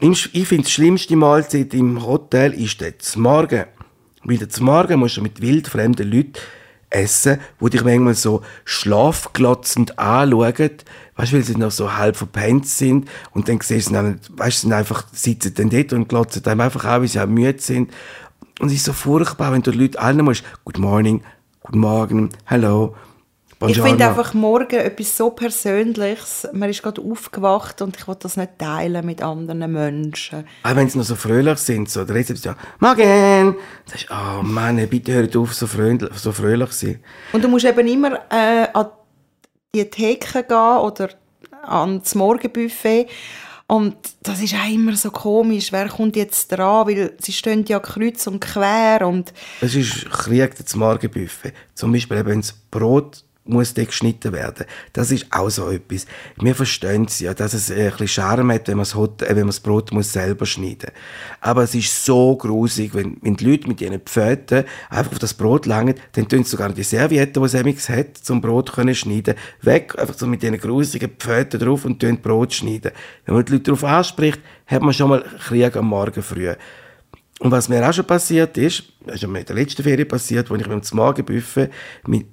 Ich 0.00 0.48
finde, 0.48 0.64
die 0.64 0.70
schlimmste 0.70 1.16
Mahlzeit 1.16 1.74
im 1.74 2.04
Hotel 2.04 2.54
ist 2.54 2.80
der 2.80 2.94
Morgen. 3.16 3.66
Weil 4.24 4.38
der 4.38 4.48
Morgen 4.60 4.98
musst 5.00 5.16
du 5.16 5.22
mit 5.22 5.40
wildfremden 5.40 6.10
Leuten 6.10 6.34
essen, 6.90 7.38
wo 7.58 7.68
dich 7.68 7.84
manchmal 7.84 8.14
so 8.14 8.42
schlafglotzend 8.64 9.98
anschauen, 9.98 10.70
weißt 11.16 11.32
du, 11.32 11.36
weil 11.36 11.42
sie 11.42 11.56
noch 11.56 11.70
so 11.70 11.96
halb 11.96 12.16
verpennt 12.16 12.66
sind 12.66 13.08
und 13.32 13.48
dann 13.48 13.60
siehst 13.60 13.90
du 13.90 13.94
dann, 13.94 14.20
weißt 14.30 14.64
du, 14.64 14.72
einfach, 14.72 15.04
sitzen 15.12 15.54
dann 15.54 15.70
dort 15.70 15.92
und 15.92 16.08
glotzen 16.08 16.44
einem 16.46 16.60
einfach 16.60 16.84
an, 16.84 17.02
wie 17.02 17.08
sie 17.08 17.20
auch 17.20 17.26
müde 17.26 17.60
sind. 17.60 17.92
Und 18.60 18.68
es 18.68 18.74
ist 18.74 18.84
so 18.84 18.92
furchtbar, 18.92 19.52
wenn 19.52 19.62
du 19.62 19.70
Leute 19.70 20.00
allen 20.00 20.24
musst, 20.24 20.44
Good 20.64 20.78
morning, 20.78 21.22
Guten 21.62 21.78
Morgen, 21.78 22.30
Hello, 22.44 22.94
ich 23.68 23.80
finde 23.80 24.08
einfach 24.08 24.34
morgen 24.34 24.76
etwas 24.76 25.16
so 25.16 25.30
Persönliches. 25.30 26.48
Man 26.52 26.70
ist 26.70 26.82
gerade 26.82 27.00
aufgewacht 27.00 27.82
und 27.82 27.96
ich 27.96 28.08
will 28.08 28.16
das 28.18 28.36
nicht 28.36 28.58
teilen 28.58 29.04
mit 29.04 29.22
anderen 29.22 29.70
Menschen. 29.72 30.44
Auch 30.62 30.76
wenn 30.76 30.88
sie 30.88 30.98
noch 30.98 31.04
so 31.04 31.16
fröhlich 31.16 31.58
sind, 31.58 31.90
so 31.90 32.04
der 32.04 32.14
Rezeption, 32.14 32.54
Morgen! 32.80 33.56
Da 33.86 33.94
ist, 33.94 34.08
oh 34.10 34.42
Mann, 34.42 34.86
bitte 34.88 35.12
hört 35.12 35.36
auf, 35.36 35.54
so 35.54 35.66
fröhlich, 35.66 36.12
so 36.14 36.32
fröhlich 36.32 36.70
zu 36.70 36.86
sein. 36.86 37.00
Und 37.32 37.44
du 37.44 37.48
musst 37.48 37.64
eben 37.64 37.86
immer 37.86 38.14
äh, 38.30 38.68
an 38.72 38.86
die 39.74 39.88
Theke 39.88 40.44
gehen 40.44 40.78
oder 40.78 41.10
ans 41.62 42.14
Morgenbuffet. 42.14 43.08
Und 43.66 43.96
das 44.22 44.42
ist 44.42 44.54
auch 44.54 44.70
immer 44.70 44.94
so 44.96 45.10
komisch, 45.10 45.72
wer 45.72 45.88
kommt 45.88 46.16
jetzt 46.16 46.48
dran, 46.48 46.86
weil 46.86 47.14
sie 47.18 47.32
stehen 47.32 47.64
ja 47.66 47.80
kreuz 47.80 48.26
und 48.26 48.40
quer 48.40 49.06
und... 49.06 49.32
Es 49.62 49.74
ist 49.74 50.10
Krieg, 50.10 50.54
das 50.56 50.74
Morgenbuffet. 50.76 51.54
Zum 51.74 51.92
Beispiel 51.92 52.18
eben 52.18 52.42
das 52.42 52.52
Brot 52.52 53.24
muss 53.44 53.74
der 53.74 53.86
geschnitten 53.86 54.32
werden. 54.32 54.66
Das 54.92 55.10
ist 55.10 55.26
auch 55.30 55.50
so 55.50 55.70
etwas. 55.70 56.06
Wir 56.36 56.54
verstehen 56.54 57.06
es 57.06 57.18
ja, 57.18 57.34
dass 57.34 57.54
es 57.54 57.70
ein 57.70 57.90
bisschen 57.90 58.08
Charme 58.08 58.52
hat, 58.52 58.68
wenn 58.68 58.76
man 58.76 58.84
das, 58.84 58.94
Hot, 58.94 59.22
äh, 59.22 59.30
wenn 59.30 59.38
man 59.38 59.46
das 59.48 59.60
Brot 59.60 59.92
muss 59.92 60.12
selber 60.12 60.46
schneiden 60.46 60.90
muss. 60.92 61.38
Aber 61.40 61.62
es 61.64 61.74
ist 61.74 62.04
so 62.04 62.36
grusig, 62.36 62.94
wenn, 62.94 63.16
wenn 63.20 63.36
die 63.36 63.50
Leute 63.50 63.66
mit 63.66 63.80
ihren 63.80 64.00
Pföten 64.00 64.64
einfach 64.90 65.12
auf 65.12 65.18
das 65.18 65.34
Brot 65.34 65.66
langen, 65.66 65.94
dann 66.12 66.28
tun 66.28 66.44
sie 66.44 66.50
sogar 66.50 66.70
die 66.70 66.84
Serviette, 66.84 67.40
die 67.40 67.70
es 67.70 67.88
hat, 67.88 68.16
zum 68.18 68.40
Brot 68.40 68.72
können 68.72 68.94
schneiden, 68.94 69.34
weg, 69.62 69.98
einfach 69.98 70.16
so 70.16 70.26
mit 70.26 70.42
diesen 70.42 70.58
grusigen 70.58 71.10
Pföten 71.10 71.58
drauf 71.58 71.84
und 71.84 72.00
tun 72.00 72.18
Brot 72.18 72.52
schneiden. 72.52 72.92
Wenn 73.24 73.34
man 73.34 73.44
die 73.44 73.52
Leute 73.52 73.64
darauf 73.64 73.84
anspricht, 73.84 74.40
hat 74.66 74.82
man 74.82 74.94
schon 74.94 75.08
mal 75.08 75.24
Krieg 75.40 75.76
am 75.76 75.86
Morgen 75.88 76.22
früh. 76.22 76.54
Und 77.42 77.50
was 77.50 77.68
mir 77.68 77.86
auch 77.88 77.92
schon 77.92 78.04
passiert 78.04 78.56
ist, 78.56 78.84
das 79.04 79.16
ist 79.16 79.26
mir 79.26 79.40
in 79.40 79.44
der 79.46 79.56
letzten 79.56 79.82
Ferie 79.82 80.04
passiert, 80.04 80.48
wo 80.48 80.54
ich 80.54 80.64
mit 80.66 80.88
dem 80.90 80.96
Morgenbuffet, 80.96 81.70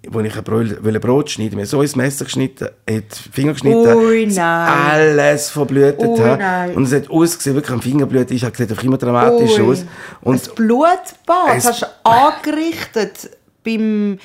wo 0.09 0.19
ich 0.19 0.37
ein 0.37 0.43
Brot, 0.43 1.01
Brot 1.01 1.29
schneiden 1.31 1.55
mir 1.57 1.65
so 1.65 1.81
ins 1.81 1.95
Messer 1.95 2.25
geschnitten, 2.25 2.67
die 2.87 3.01
Finger 3.31 3.53
geschnitten, 3.53 3.95
Ui, 3.95 4.27
nein. 4.27 4.37
alles 4.69 5.49
verblutet 5.49 5.99
Ui, 5.99 6.19
nein. 6.19 6.75
Und 6.75 6.83
es 6.83 6.93
hat 6.93 7.09
ausgesehen, 7.09 7.55
wirklich 7.55 7.73
am 7.73 7.81
Fingerblut 7.81 8.29
ist, 8.29 8.43
hat 8.43 8.53
gesehen 8.53 8.69
einfach 8.69 8.83
immer 8.83 8.97
dramatisch 8.99 9.57
Ui. 9.59 9.71
aus. 9.71 9.85
Und 10.21 10.47
ein 10.47 10.55
Blutbad 10.55 11.55
Es- 11.57 11.65
hast 11.65 11.81
du 11.81 11.85
angerichtet 12.03 13.31
beim, 13.63 14.19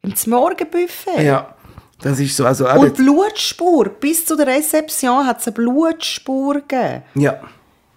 beim 0.00 0.14
Morgenbuffet. 0.26 1.22
ja, 1.24 1.54
das 2.00 2.18
ist 2.20 2.34
so, 2.36 2.46
also 2.46 2.68
Und 2.70 2.94
Blutspur. 2.96 3.90
Bis 4.00 4.24
zu 4.24 4.34
der 4.34 4.46
Rezeption 4.46 5.26
hat 5.26 5.40
es 5.40 5.46
eine 5.46 5.54
Blutspur 5.54 6.54
gegeben. 6.54 7.02
ja. 7.16 7.38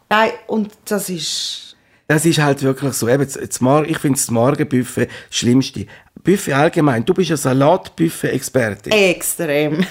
Nein, 0.10 0.30
und 0.48 0.70
das 0.86 1.10
ist... 1.10 1.75
Das 2.08 2.26
ist 2.26 2.40
halt 2.40 2.62
wirklich 2.62 2.94
so. 2.94 3.10
Eben, 3.10 3.28
das, 3.28 3.62
Mar 3.62 3.84
ich 3.86 3.98
finde 3.98 4.20
das 4.20 4.30
Morgenbuffet 4.30 5.08
das 5.08 5.38
Schlimmste. 5.38 5.88
Buffet 6.24 6.54
allgemein. 6.54 7.06
Du 7.06 7.14
bist 7.14 7.30
ja 7.30 7.38
Salatbuffet-Experte. 7.38 8.92
Extrem. 8.92 9.86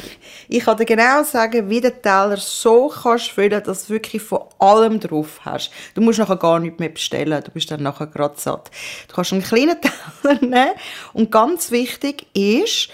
Ich 0.49 0.64
kann 0.64 0.76
dir 0.76 0.85
genau 0.85 1.23
sagen, 1.23 1.71
wie 1.71 1.80
der 1.80 2.02
Teller 2.02 2.37
so 2.37 2.88
kannst 2.88 3.30
füllen, 3.30 3.62
dass 3.62 3.87
du 3.87 3.94
wirklich 3.94 4.23
von 4.23 4.40
allem 4.59 5.00
drauf 5.00 5.40
hast. 5.42 5.71
Du 5.94 6.02
musst 6.02 6.18
nachher 6.18 6.37
gar 6.37 6.61
nichts 6.61 6.78
mehr 6.78 6.90
bestellen, 6.90 7.42
du 7.42 7.50
bist 7.50 7.71
dann 7.71 7.83
nachher 7.83 8.09
gerade 8.09 8.38
satt. 8.38 8.71
Du 9.09 9.14
kannst 9.14 9.33
einen 9.33 9.42
kleinen 9.42 9.76
Teller 10.23 10.40
nehmen 10.40 10.75
und 11.12 11.30
ganz 11.30 11.71
wichtig 11.71 12.26
ist, 12.35 12.90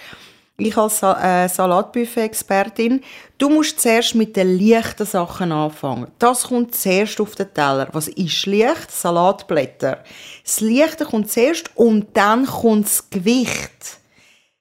ich 0.60 0.76
als 0.76 1.02
äh, 1.02 1.48
Salatbuffet-Expertin, 1.48 3.02
du 3.38 3.48
musst 3.48 3.80
zuerst 3.80 4.14
mit 4.14 4.36
den 4.36 4.58
leichten 4.58 5.06
Sachen 5.06 5.52
anfangen. 5.52 6.08
Das 6.18 6.44
kommt 6.44 6.74
zuerst 6.74 7.20
auf 7.20 7.34
den 7.34 7.52
Teller. 7.52 7.88
Was 7.92 8.08
ist 8.08 8.46
leicht? 8.46 8.90
Salatblätter. 8.90 10.04
Das 10.44 10.60
Leichte 10.60 11.04
kommt 11.04 11.30
zuerst 11.30 11.70
und 11.74 12.08
dann 12.14 12.46
kommt 12.46 12.86
das 12.86 13.10
Gewicht. 13.10 13.98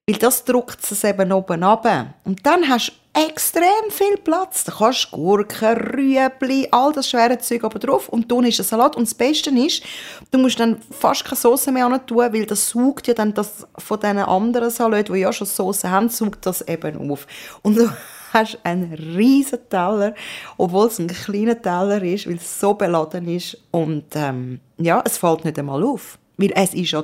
Weil 0.08 0.18
das 0.18 0.44
drückt 0.44 0.92
es 0.92 1.04
eben 1.04 1.32
oben 1.32 1.64
ab. 1.64 1.88
Und 2.24 2.46
dann 2.46 2.68
hast 2.68 2.99
extrem 3.14 3.90
viel 3.90 4.18
Platz. 4.18 4.64
Da 4.64 4.74
kannst 4.78 5.12
du 5.12 5.18
Gurken, 5.18 5.78
Rüebli, 5.78 6.68
all 6.72 6.92
das 6.94 7.10
schwere 7.10 7.38
Zeug 7.40 7.64
oben 7.64 7.80
drauf 7.80 8.10
und 8.10 8.32
dann 8.32 8.46
ist 8.46 8.58
der 8.58 8.66
Salat. 8.66 8.96
Und 8.96 9.08
das 9.08 9.16
Beste 9.16 9.50
ist, 9.50 9.84
du 10.32 10.38
musst 10.38 10.60
dann 10.60 10.78
fast 10.92 11.26
keine 11.26 11.38
Soße 11.38 11.72
mehr 11.72 11.90
tun, 12.06 12.18
weil 12.18 12.46
das 12.46 12.70
saugt 12.70 13.08
ja 13.08 13.14
dann 13.14 13.34
das 13.34 13.68
von 13.78 14.00
diesen 14.00 14.20
anderen 14.20 14.70
Salaten, 14.70 15.14
die 15.14 15.22
ja 15.22 15.34
schon 15.34 15.48
Soße 15.48 15.90
haben, 15.90 16.10
saugt 16.10 16.46
das 16.46 16.62
eben 16.68 17.12
auf. 17.12 17.28
Und 17.62 17.78
du 17.78 17.90
hast 18.34 18.60
einen 18.64 18.94
riesen 18.94 19.60
Teller, 19.70 20.14
obwohl 20.58 20.88
es 20.88 21.00
ein 21.00 21.08
kleiner 21.08 21.60
Teller 21.60 22.02
ist, 22.04 22.28
weil 22.28 22.36
es 22.36 22.60
so 22.60 22.74
beladen 22.76 23.28
ist. 23.28 23.58
Und 23.72 24.06
ähm, 24.16 24.60
ja, 24.78 25.02
es 25.06 25.18
fällt 25.18 25.46
nicht 25.46 25.58
einmal 25.58 25.84
auf. 25.84 26.20
Weil 26.38 26.52
es 26.56 26.74
ist 26.74 26.92
ja, 26.92 27.04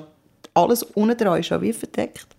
alles 0.53 0.83
unten 0.83 1.17
dran 1.17 1.39
ist 1.39 1.49
ja 1.49 1.61
wie 1.61 1.73
verdeckt. 1.73 2.34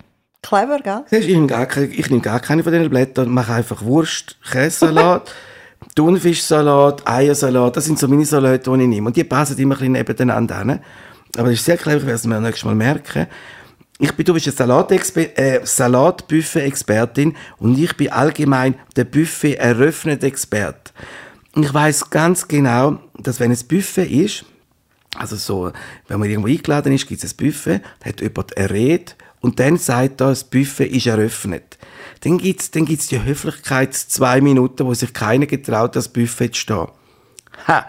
Clever, 0.46 0.78
gell? 0.78 1.02
Siehst, 1.10 1.28
Ich 1.28 1.34
nehme 1.34 1.46
gar 1.48 1.66
keine, 1.66 1.86
ich 1.86 2.08
nehme 2.08 2.22
gar 2.22 2.38
keine 2.40 2.62
von 2.62 2.72
diesen 2.72 2.88
Blättern, 2.88 3.28
mache 3.30 3.52
einfach 3.52 3.82
Wurst, 3.82 4.36
Käsesalat, 4.50 5.34
Thunfischsalat, 5.96 7.06
Eiersalat, 7.06 7.76
das 7.76 7.84
sind 7.86 7.98
so 7.98 8.06
meine 8.06 8.24
Salate, 8.24 8.70
die 8.70 8.82
ich 8.82 8.88
nehme. 8.88 9.08
Und 9.08 9.16
die 9.16 9.24
passen 9.24 9.58
immer 9.58 9.74
ein 9.74 9.78
bisschen 9.78 9.92
nebeneinander 9.92 10.58
hin. 10.58 10.80
Aber 11.36 11.48
das 11.48 11.58
ist 11.58 11.64
sehr 11.64 11.76
clever, 11.76 11.98
ich 11.98 12.06
werde 12.06 12.14
es 12.14 12.26
mir 12.26 12.40
nächstes 12.40 12.64
Mal 12.64 12.74
merken. 12.74 13.26
Ich 13.98 14.12
bin, 14.12 14.24
du 14.24 14.34
bist 14.34 14.46
eine 14.46 14.56
Salatexpe- 14.56 15.36
äh, 15.36 15.60
Salatbuffet-Expertin 15.64 17.34
und 17.58 17.78
ich 17.78 17.96
bin 17.96 18.12
allgemein 18.12 18.74
der 18.94 19.04
Buffet-Eröffnet-Experte. 19.04 20.92
Und 21.54 21.64
ich 21.64 21.72
weiß 21.72 22.10
ganz 22.10 22.46
genau, 22.46 22.98
dass 23.18 23.40
wenn 23.40 23.50
es 23.50 23.64
Buffet 23.64 24.04
ist, 24.06 24.44
also 25.16 25.36
so, 25.36 25.72
wenn 26.08 26.20
man 26.20 26.28
irgendwo 26.28 26.48
eingeladen 26.48 26.92
ist, 26.92 27.06
gibt 27.08 27.24
es 27.24 27.32
ein 27.32 27.36
Buffet, 27.38 27.80
da 28.00 28.10
hat 28.10 28.20
jemand 28.20 28.56
eine 28.56 28.70
Rede 28.70 29.12
und 29.40 29.60
dann 29.60 29.76
sagt 29.76 30.20
er, 30.20 30.28
das 30.28 30.44
Buffet 30.44 30.86
ist 30.86 31.06
eröffnet. 31.06 31.78
Dann 32.20 32.38
gibt 32.38 32.60
es 32.60 32.70
dann 32.70 32.84
gibt's 32.84 33.08
die 33.08 33.22
Höflichkeit, 33.22 33.94
zwei 33.94 34.40
Minuten, 34.40 34.86
wo 34.86 34.94
sich 34.94 35.12
keiner 35.12 35.46
getraut, 35.46 35.96
das 35.96 36.08
Buffet 36.08 36.50
zu 36.50 36.60
stehen. 36.60 36.88
Ha! 37.68 37.86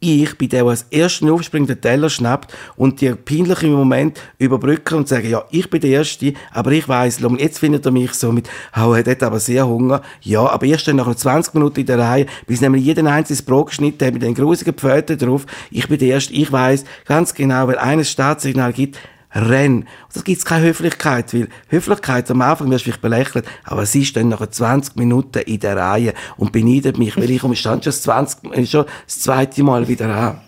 Ich 0.00 0.38
bin 0.38 0.48
der, 0.48 0.62
der 0.62 0.70
als 0.70 0.86
Erster 0.90 1.32
aufspringt, 1.32 1.68
den 1.68 1.80
Teller 1.80 2.08
schnappt 2.08 2.54
und 2.76 3.00
die 3.00 3.10
peinlichen 3.16 3.72
Moment 3.72 4.20
überbrücken 4.38 4.98
und 4.98 5.08
sagen, 5.08 5.28
ja, 5.28 5.42
ich 5.50 5.68
bin 5.68 5.80
der 5.80 5.90
Erste, 5.90 6.34
aber 6.52 6.70
ich 6.70 6.88
weiss, 6.88 7.18
jetzt 7.38 7.58
findet 7.58 7.84
er 7.84 7.90
mich 7.90 8.14
so 8.14 8.30
mit, 8.30 8.48
oh, 8.76 8.92
er 8.92 9.04
hat 9.04 9.22
aber 9.24 9.40
sehr 9.40 9.66
Hunger. 9.66 10.02
Ja, 10.20 10.46
aber 10.48 10.66
ich 10.66 10.78
stehe 10.78 10.96
nach 10.96 11.12
20 11.12 11.52
Minuten 11.54 11.80
in 11.80 11.86
der 11.86 11.98
Reihe, 11.98 12.26
bis 12.46 12.60
nämlich 12.60 12.84
jeden 12.84 13.08
einzelnes 13.08 13.42
Brot 13.42 13.68
geschnitten 13.68 14.06
hat 14.06 14.14
mit 14.14 14.22
den 14.22 14.34
grusigen 14.34 14.74
Pföten 14.74 15.18
drauf. 15.18 15.46
Ich 15.72 15.88
bin 15.88 15.98
der 15.98 16.08
Erste, 16.08 16.32
ich 16.32 16.52
weiss 16.52 16.84
ganz 17.04 17.34
genau, 17.34 17.66
weil 17.66 17.78
eines 17.78 18.08
Startsignal 18.08 18.72
gibt, 18.72 19.00
renn. 19.34 19.76
Und 19.80 19.86
das 20.14 20.24
gibt's 20.24 20.44
keine 20.44 20.66
Höflichkeit, 20.66 21.32
weil 21.34 21.48
Höflichkeit 21.68 22.30
am 22.30 22.42
Anfang 22.42 22.70
wirst 22.70 22.80
du 22.86 22.90
vielleicht 22.90 23.02
belächelt, 23.02 23.44
aber 23.64 23.86
sie 23.86 24.04
stehen 24.04 24.28
nach 24.28 24.46
20 24.46 24.96
Minuten 24.96 25.38
in 25.40 25.60
der 25.60 25.76
Reihe 25.76 26.14
und 26.36 26.52
beneidet 26.52 26.98
mich, 26.98 27.16
weil 27.16 27.30
ich 27.30 27.40
stand 27.40 27.56
schon 27.56 27.80
das, 27.80 28.02
20, 28.02 28.52
äh, 28.56 28.66
schon 28.66 28.86
das 29.06 29.20
zweite 29.20 29.62
Mal 29.62 29.86
wieder 29.86 30.08
an. 30.14 30.40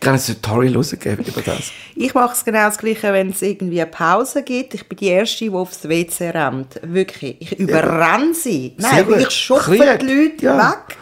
Kann 0.00 0.14
es 0.14 0.28
ein 0.28 0.36
Tutorial 0.36 0.76
rausgeben 0.76 1.24
über 1.26 1.42
das? 1.42 1.70
Ich 1.94 2.14
mache 2.14 2.32
es 2.32 2.44
genau 2.44 2.64
das 2.64 2.78
Gleiche, 2.78 3.12
wenn 3.12 3.30
es 3.30 3.42
irgendwie 3.42 3.80
eine 3.82 3.90
Pause 3.90 4.42
gibt. 4.42 4.72
Ich 4.74 4.88
bin 4.88 4.96
die 4.98 5.08
Erste, 5.08 5.44
die 5.44 5.50
aufs 5.50 5.86
WC 5.86 6.30
rennt. 6.30 6.80
Wirklich. 6.82 7.36
Ich 7.40 7.58
überrenne 7.58 8.32
sie. 8.32 8.74
Nein, 8.78 9.04
ich 9.18 9.30
schupfe 9.30 9.76
Krieg. 9.76 9.98
die 10.00 10.06
Leute 10.06 10.44
Ja. 10.44 10.70
weg. 10.70 10.96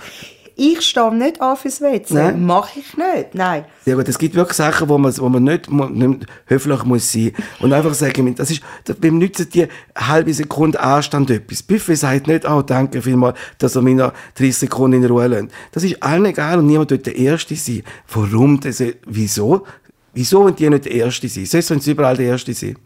Ich 0.58 0.80
stehe 0.80 1.14
nicht 1.14 1.42
auf 1.42 1.60
fürs 1.60 1.82
WC. 1.82 2.14
Nein. 2.14 2.46
Mache 2.46 2.80
ich 2.80 2.96
nicht. 2.96 3.34
Nein. 3.34 3.66
Sehr 3.84 3.94
gut. 3.94 4.08
Es 4.08 4.18
gibt 4.18 4.34
wirklich 4.34 4.56
Sachen, 4.56 4.88
wo 4.88 4.96
man, 4.96 5.14
wo 5.18 5.28
man 5.28 5.44
nicht, 5.44 5.70
nicht 5.70 6.26
höflich 6.46 6.82
muss 6.84 7.12
sein 7.12 7.32
und 7.60 7.74
einfach 7.74 7.92
sagen, 7.92 8.34
das 8.34 8.50
ist, 8.50 8.62
beim 8.98 9.18
nützen 9.18 9.50
die 9.52 9.68
halbe 9.94 10.32
Sekunde 10.32 10.80
Anstand 10.80 11.30
etwas. 11.30 11.62
Buffet 11.62 11.96
sagt 11.96 12.26
nicht, 12.26 12.48
oh, 12.48 12.62
danke 12.62 13.02
vielmals, 13.02 13.38
dass 13.58 13.76
er 13.76 13.82
mir 13.82 13.96
noch 13.96 14.12
30 14.36 14.56
Sekunden 14.56 15.02
in 15.02 15.10
Ruhe 15.10 15.26
lässt. 15.26 15.48
Das 15.72 15.84
ist 15.84 16.02
allen 16.02 16.24
egal 16.24 16.58
und 16.58 16.66
niemand 16.66 16.90
wird 16.90 17.04
der 17.04 17.16
Erste 17.16 17.54
sein. 17.54 17.82
Warum? 18.14 18.58
Das, 18.58 18.82
wieso? 19.06 19.66
Wieso 20.14 20.40
wollen 20.40 20.56
die 20.56 20.70
nicht 20.70 20.86
der 20.86 20.92
Erste 20.92 21.28
sein? 21.28 21.44
Sonst 21.44 21.66
sollen 21.66 21.80
sie 21.80 21.90
überall 21.90 22.16
der 22.16 22.28
Erste 22.28 22.54
sein. 22.54 22.76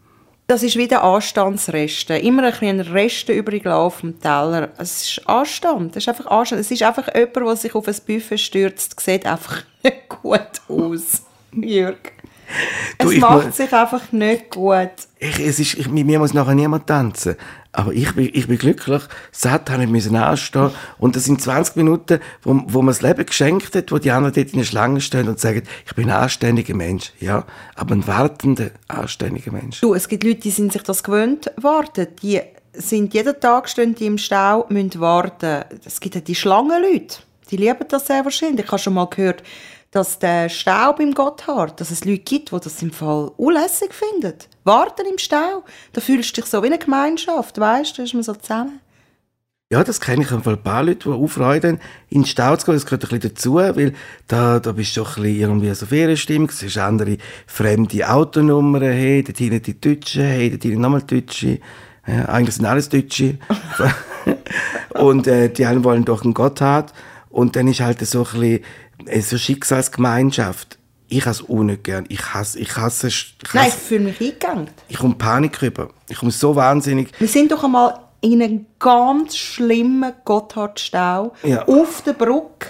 Das 0.51 0.63
ist 0.63 0.75
wie 0.75 0.89
der 0.89 1.01
Anstandsreste. 1.01 2.17
Immer 2.17 2.43
ein 2.43 2.51
bisschen 2.51 2.81
Reste 2.81 3.31
übrig 3.31 3.65
auf 3.65 4.01
dem 4.01 4.19
Teller. 4.19 4.67
Es 4.77 5.03
ist 5.03 5.25
Anstand. 5.25 5.95
Es 5.95 6.03
ist 6.03 6.09
einfach 6.09 6.25
Anstand. 6.25 6.59
Es 6.59 6.69
ist 6.69 6.83
einfach 6.83 7.07
jemand, 7.15 7.37
der 7.37 7.55
sich 7.55 7.73
auf 7.73 7.87
ein 7.87 7.95
Buffet 8.05 8.37
stürzt, 8.37 8.99
sieht 8.99 9.25
einfach 9.25 9.63
gut 10.09 10.61
aus. 10.67 11.23
Jürg. 11.53 12.11
Du, 12.97 13.11
Es 13.11 13.19
macht 13.19 13.45
muss- 13.47 13.57
sich 13.57 13.73
einfach 13.73 14.11
nicht 14.11 14.49
gut. 14.51 14.89
Ich, 15.19 15.39
es 15.39 15.59
ist, 15.59 15.73
ich, 15.75 15.89
mit 15.89 16.05
mir 16.05 16.19
muss 16.19 16.33
nachher 16.33 16.55
niemand 16.55 16.87
tanzen. 16.87 17.35
Aber 17.71 17.93
ich 17.93 18.13
bin, 18.13 18.29
ich 18.33 18.47
bin 18.47 18.57
glücklich. 18.57 19.01
Satt 19.31 19.69
habe 19.69 19.83
ich 19.83 19.89
müssen 19.89 20.15
anstehen. 20.15 20.71
Und 20.99 21.15
das 21.15 21.23
sind 21.25 21.41
20 21.41 21.77
Minuten, 21.77 22.19
wo, 22.43 22.61
wo 22.67 22.81
mir 22.81 22.91
das 22.91 23.01
Leben 23.01 23.25
geschenkt 23.25 23.75
hat, 23.75 23.91
wo 23.91 23.97
die 23.97 24.11
anderen 24.11 24.33
dort 24.35 24.51
in 24.51 24.59
der 24.59 24.65
Schlange 24.65 24.99
stehen 25.01 25.27
und 25.29 25.39
sagen, 25.39 25.63
ich 25.85 25.95
bin 25.95 26.09
ein 26.09 26.21
anständiger 26.23 26.75
Mensch. 26.75 27.13
Ja. 27.19 27.45
Aber 27.75 27.95
ein 27.95 28.05
wartender, 28.07 28.71
anständiger 28.87 29.51
Mensch. 29.51 29.79
Du, 29.81 29.93
es 29.93 30.07
gibt 30.07 30.23
Leute, 30.23 30.41
die 30.41 30.51
sind 30.51 30.73
sich 30.73 30.83
das 30.83 31.03
gewöhnt, 31.03 31.49
warten. 31.57 32.07
Die 32.21 32.41
sind 32.73 33.13
jeden 33.13 33.39
Tag 33.39 33.69
stehen 33.69 33.95
die 33.95 34.05
im 34.05 34.17
Stau, 34.17 34.65
müssen 34.69 34.99
warten. 34.99 35.63
Es 35.85 35.99
gibt 35.99 36.15
ja 36.15 36.21
die 36.21 36.35
Schlangenleute. 36.35 37.17
Die 37.49 37.57
lieben 37.57 37.85
das 37.89 38.07
sehr 38.07 38.23
wahrscheinlich. 38.23 38.65
Ich 38.65 38.71
habe 38.71 38.79
schon 38.81 38.93
mal 38.93 39.05
gehört, 39.07 39.43
dass 39.91 40.19
der 40.19 40.47
Stau 40.49 40.93
beim 40.93 41.13
Gotthard, 41.13 41.79
dass 41.79 41.91
es 41.91 42.05
Leute 42.05 42.19
gibt, 42.19 42.51
die 42.51 42.59
das 42.59 42.81
im 42.81 42.91
Fall 42.91 43.31
unlässig 43.37 43.93
finden. 43.93 44.33
Warten 44.63 45.05
im 45.05 45.17
Stau, 45.17 45.63
da 45.93 46.01
fühlst 46.01 46.35
du 46.35 46.41
dich 46.41 46.49
so 46.49 46.63
wie 46.63 46.67
eine 46.67 46.79
Gemeinschaft, 46.79 47.59
weißt 47.59 47.93
du, 47.93 47.97
da 47.97 48.03
ist 48.03 48.13
man 48.13 48.23
so 48.23 48.33
zusammen. 48.33 48.79
Ja, 49.69 49.85
das 49.85 50.01
kenne 50.01 50.23
ich 50.23 50.31
ein 50.31 50.41
paar 50.41 50.83
Leute, 50.83 51.09
die 51.09 51.15
aufreuen, 51.15 51.79
in 52.09 52.21
den 52.21 52.25
Stau 52.25 52.57
zu 52.57 52.65
gehen. 52.65 52.75
Das 52.75 52.85
gehört 52.85 53.05
ein 53.05 53.09
bisschen 53.09 53.33
dazu, 53.33 53.55
weil 53.55 53.93
da, 54.27 54.59
da 54.59 54.73
bist 54.73 54.97
du 54.97 55.01
ein 55.01 55.07
bisschen 55.07 55.39
irgendwie 55.39 55.73
so 55.73 55.85
Ferienstimmung. 55.85 56.49
Es 56.49 56.61
ist 56.61 56.77
andere 56.77 57.17
fremde 57.47 58.09
Autonummern, 58.09 58.81
hey, 58.81 59.23
dort 59.23 59.37
hinten 59.37 59.61
die 59.61 59.79
Deutschen, 59.79 60.23
hey, 60.23 60.49
dort 60.49 60.63
hinten 60.63 60.81
nochmal 60.81 61.03
Deutsche. 61.03 61.59
Ja, 62.05 62.25
eigentlich 62.25 62.55
sind 62.55 62.65
alles 62.65 62.89
Deutsche. 62.89 63.37
und 64.93 65.27
äh, 65.27 65.49
die 65.49 65.65
einen 65.65 65.83
wollen 65.83 66.05
doch 66.05 66.23
einen 66.23 66.33
Gotthard. 66.33 66.93
Und 67.31 67.55
dann 67.55 67.67
ist 67.67 67.79
halt 67.79 68.05
so 68.05 68.19
ein 68.19 68.39
bisschen 68.39 68.59
äh, 69.07 69.21
so 69.21 69.37
Schicksalsgemeinschaft. 69.37 70.77
Ich 71.07 71.25
hasse 71.25 71.43
es 71.43 71.49
auch 71.49 71.63
nicht 71.63 71.83
gern. 71.83 72.05
Ich 72.07 72.33
hasse, 72.33 72.59
ich 72.59 72.75
hasse, 72.77 73.07
ich 73.07 73.35
hasse 73.43 73.57
Nein, 73.57 73.67
ich 73.67 73.73
fühle 73.73 73.99
mich 74.05 74.21
eingegangen. 74.21 74.69
Ich 74.87 74.97
komme 74.97 75.15
Panik 75.15 75.61
rüber. 75.61 75.89
Ich 76.07 76.17
komme 76.17 76.31
so 76.31 76.55
wahnsinnig. 76.55 77.09
Wir 77.19 77.27
sind 77.27 77.51
doch 77.51 77.63
einmal 77.63 77.99
in 78.21 78.41
einem 78.41 78.65
ganz 78.79 79.35
schlimmen 79.35 80.13
Gotthardstau 80.23 81.33
Ja. 81.43 81.67
auf 81.67 82.01
der 82.03 82.13
Brücke. 82.13 82.67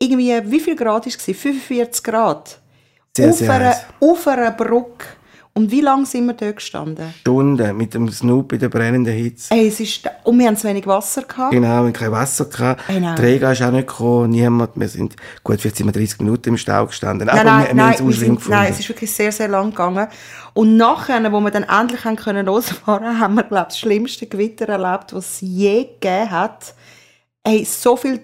Irgendwie, 0.00 0.32
wie 0.50 0.58
viel 0.60 0.74
Grad 0.74 1.06
war 1.06 1.06
es? 1.06 1.14
45 1.16 2.02
Grad. 2.02 2.58
Sehr, 3.16 3.30
auf, 3.30 3.36
sehr 3.36 3.52
einer, 3.52 3.68
heiß. 3.68 3.84
auf 4.00 4.26
einer 4.26 4.50
Brücke. 4.50 5.06
Und 5.54 5.70
wie 5.70 5.82
lange 5.82 6.06
sind 6.06 6.24
wir 6.26 6.32
dort 6.32 6.56
gestanden? 6.56 7.12
Stunden 7.20 7.76
mit 7.76 7.92
dem 7.92 8.10
Snoop 8.10 8.54
in 8.54 8.58
der 8.58 8.70
brennenden 8.70 9.12
Hitze. 9.12 9.52
Ey, 9.52 9.68
es 9.68 9.80
ist, 9.80 10.08
und 10.24 10.38
wir 10.38 10.46
haben 10.46 10.56
zu 10.56 10.66
wenig 10.66 10.86
Wasser 10.86 11.22
gehabt. 11.22 11.52
Genau, 11.52 11.68
wir 11.68 11.76
hatten 11.76 11.92
kein 11.92 12.10
Wasser. 12.10 12.46
Gehabt. 12.46 12.86
Genau. 12.88 13.14
Regen 13.16 13.50
ist 13.50 13.62
auch 13.62 13.70
nicht 13.70 13.86
gekommen, 13.86 14.30
niemand. 14.30 14.70
Wir 14.76 14.88
sind, 14.88 15.14
gut, 15.44 15.60
vielleicht 15.60 15.76
sind 15.76 15.86
wir 15.86 15.92
30 15.92 16.20
Minuten 16.20 16.48
im 16.50 16.56
Stau 16.56 16.86
gestanden. 16.86 17.28
Aber 17.28 17.44
Nein, 17.44 17.46
wir, 17.46 17.52
nein, 17.52 17.66
wir 17.68 17.74
nein, 17.74 17.98
haben 17.98 18.08
wir 18.08 18.14
sind, 18.14 18.48
nein, 18.48 18.72
es 18.72 18.80
ist 18.80 18.88
wirklich 18.88 19.12
sehr, 19.12 19.30
sehr 19.30 19.48
lang 19.48 19.70
gegangen. 19.70 20.08
Und 20.54 20.78
nachher, 20.78 21.30
wo 21.30 21.40
wir 21.40 21.50
dann 21.50 21.64
endlich 21.64 22.02
haben 22.06 22.16
können 22.16 22.46
losfahren, 22.46 23.20
haben 23.20 23.34
wir, 23.34 23.42
glaube 23.42 23.66
ich, 23.68 23.74
das 23.74 23.78
schlimmste 23.78 24.26
Gewitter 24.26 24.68
erlebt, 24.70 25.12
was 25.12 25.34
es 25.34 25.40
je 25.42 25.84
gegeben 25.84 26.30
hat. 26.30 26.74
Ey, 27.44 27.64
so 27.66 27.96
viel 27.96 28.20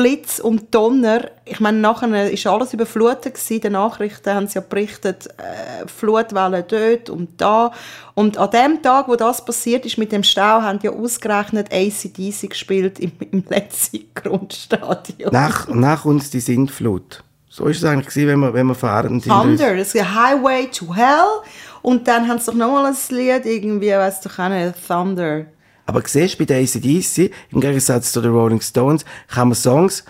Blitz 0.00 0.38
und 0.38 0.74
Donner. 0.74 1.28
Ich 1.44 1.60
meine, 1.60 1.76
nachher 1.76 2.30
ist 2.30 2.46
alles 2.46 2.72
überflutet 2.72 3.34
gewesen. 3.34 3.60
Den 3.60 3.72
Nachrichten 3.72 4.34
haben 4.34 4.46
sie 4.46 4.54
ja 4.54 4.64
berichtet, 4.66 5.26
äh, 5.36 5.86
Flutwellen 5.86 6.64
dort 6.66 7.10
und 7.10 7.38
da. 7.38 7.70
Und 8.14 8.38
an 8.38 8.50
dem 8.50 8.82
Tag, 8.82 9.08
wo 9.08 9.16
das 9.16 9.44
passiert 9.44 9.84
ist 9.84 9.98
mit 9.98 10.10
dem 10.10 10.22
Stau, 10.22 10.62
haben 10.62 10.78
ja 10.82 10.90
ausgerechnet 10.90 11.70
ACDC 11.70 12.48
gespielt 12.48 12.98
im, 12.98 13.12
im 13.30 13.44
letzten 13.46 14.06
Grundstadion. 14.14 15.32
nach, 15.32 15.68
nach 15.68 16.06
uns 16.06 16.30
die 16.30 16.40
Sintflut. 16.40 17.22
So 17.50 17.66
ist 17.66 17.78
es 17.78 17.84
eigentlich 17.84 18.08
gewesen, 18.08 18.28
wenn 18.28 18.40
wir, 18.40 18.54
wenn 18.54 18.66
wir 18.68 18.74
fahren. 18.74 19.20
Thunder, 19.20 19.76
das 19.76 19.94
ist 19.94 20.14
Highway 20.14 20.68
to 20.68 20.94
Hell. 20.94 21.42
Und 21.82 22.08
dann 22.08 22.26
haben 22.26 22.38
sie 22.38 22.46
doch 22.46 22.54
nochmal 22.54 22.86
ein 22.86 22.96
Lied, 23.10 23.44
irgendwie, 23.44 23.90
weißt 23.90 24.24
du, 24.24 24.28
keine 24.30 24.72
Thunder. 24.86 25.44
Aber 25.90 26.02
siehst 26.06 26.34
du, 26.34 26.38
bei 26.38 26.44
der 26.44 26.58
ACDC, 26.58 27.32
im 27.50 27.60
Gegensatz 27.60 28.12
zu 28.12 28.20
den 28.20 28.30
Rolling 28.30 28.60
Stones, 28.60 29.04
kann 29.26 29.48
man 29.48 29.56
Songs, 29.56 30.04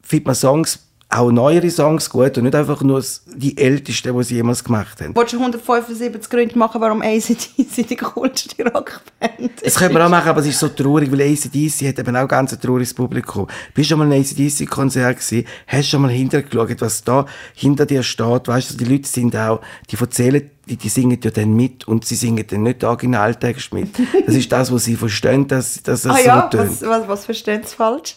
findet 0.00 0.26
man 0.26 0.36
Songs, 0.36 0.83
auch 1.14 1.30
neuere 1.30 1.70
Songs 1.70 2.10
gut 2.10 2.36
und 2.38 2.44
nicht 2.44 2.54
einfach 2.54 2.82
nur 2.82 3.02
die 3.36 3.56
ältesten, 3.56 4.16
die 4.16 4.24
sie 4.24 4.34
jemals 4.34 4.64
gemacht 4.64 5.00
haben. 5.00 5.14
Wolltest 5.14 5.34
du 5.34 5.38
175 5.38 6.28
Gründe 6.30 6.58
machen, 6.58 6.80
warum 6.80 7.02
ACDC 7.02 7.86
die 7.88 7.96
coolste 7.96 8.64
Rockband 8.64 9.52
Das 9.56 9.62
ist? 9.62 9.78
könnte 9.78 9.94
man 9.94 10.02
auch 10.02 10.08
machen, 10.10 10.28
aber 10.28 10.40
es 10.40 10.46
ist 10.46 10.58
so 10.58 10.68
traurig, 10.68 11.10
weil 11.12 11.22
ACDC 11.22 11.88
hat 11.88 11.98
eben 11.98 12.16
auch 12.16 12.26
ganz 12.26 12.52
ein 12.52 12.60
trauriges 12.60 12.92
Publikum. 12.92 13.46
Bist 13.74 13.90
du 13.90 13.94
schon 13.94 14.00
mal 14.06 14.12
ein 14.12 14.20
ACDC-Konzert 14.22 15.18
gewesen? 15.20 15.46
Hast 15.66 15.84
du 15.84 15.90
schon 15.90 16.02
mal 16.02 16.10
hintergeschaut, 16.10 16.80
was 16.80 17.04
da 17.04 17.26
hinter 17.54 17.86
dir 17.86 18.02
steht? 18.02 18.48
Weißt 18.48 18.72
du, 18.72 18.76
die 18.76 18.84
Leute 18.84 19.08
sind 19.08 19.36
auch, 19.36 19.60
die 19.90 19.96
erzählen, 19.96 20.50
die, 20.68 20.76
die 20.76 20.88
singen 20.88 21.20
ja 21.22 21.30
dann 21.30 21.54
mit 21.54 21.86
und 21.86 22.04
sie 22.04 22.14
singen 22.16 22.44
dann 22.48 22.62
nicht 22.64 22.82
originaltext 22.82 23.72
mit. 23.72 23.90
Das 24.26 24.34
ist 24.34 24.50
das, 24.50 24.72
was 24.72 24.84
sie 24.84 24.96
verstehen, 24.96 25.46
dass, 25.46 25.82
dass 25.82 26.02
das 26.02 26.12
Ah 26.12 26.18
so 26.18 26.26
ja, 26.26 26.40
tönt. 26.42 26.70
was, 26.70 26.82
was, 26.82 27.08
was 27.08 27.24
verstehen 27.26 27.62
sie 27.64 27.76
falsch? 27.76 28.16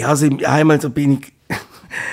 Ja, 0.00 0.08
also 0.08 0.28
einmal 0.46 0.80
so 0.80 0.88
bin 0.88 1.20
ich, 1.20 1.32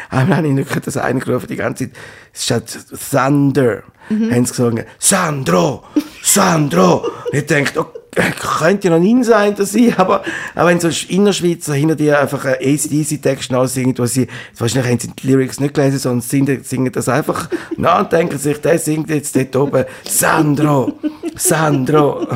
einmal 0.10 0.40
habe 0.40 0.48
ich 0.48 0.54
nicht 0.54 0.86
das 0.88 0.98
eine 0.98 1.22
gerufen, 1.22 1.48
die 1.48 1.56
ganze 1.56 1.90
Zeit, 1.90 1.98
statt 2.34 2.78
Thunder, 3.12 3.84
haben 4.10 4.46
sie 4.46 4.52
gesungen, 4.52 4.84
Sandro, 5.00 5.86
Sandro. 6.22 7.08
Ich 7.32 7.46
dachte, 7.46 7.80
okay, 7.80 8.34
könnte 8.38 8.90
ja 8.90 8.94
noch 8.94 9.02
nie 9.02 9.24
sein, 9.24 9.56
dass 9.56 9.74
ich, 9.74 9.98
aber, 9.98 10.24
aber 10.54 10.70
wenn 10.70 10.82
so 10.82 10.90
Innerschweizer 11.08 11.76
hinter 11.76 11.96
dir 11.96 12.20
einfach 12.20 12.44
einen 12.44 12.56
ACDC-Text 12.56 13.54
nachsingen, 13.54 13.98
wo 13.98 14.06
sie, 14.06 14.28
wahrscheinlich 14.58 14.92
haben 14.92 15.00
sie 15.00 15.08
die 15.08 15.28
Lyrics 15.28 15.62
nicht 15.62 15.74
gelesen, 15.74 16.00
sondern 16.00 16.22
singen, 16.22 16.64
singen 16.66 16.92
das 16.92 17.08
einfach 17.08 17.50
nach 17.78 18.02
und 18.02 18.12
denken 18.12 18.38
sich, 18.38 18.60
der 18.60 18.80
singt 18.80 19.10
jetzt 19.10 19.34
dort 19.34 19.56
oben, 19.56 19.86
Sandro, 20.04 21.00
Sandro. 21.38 22.28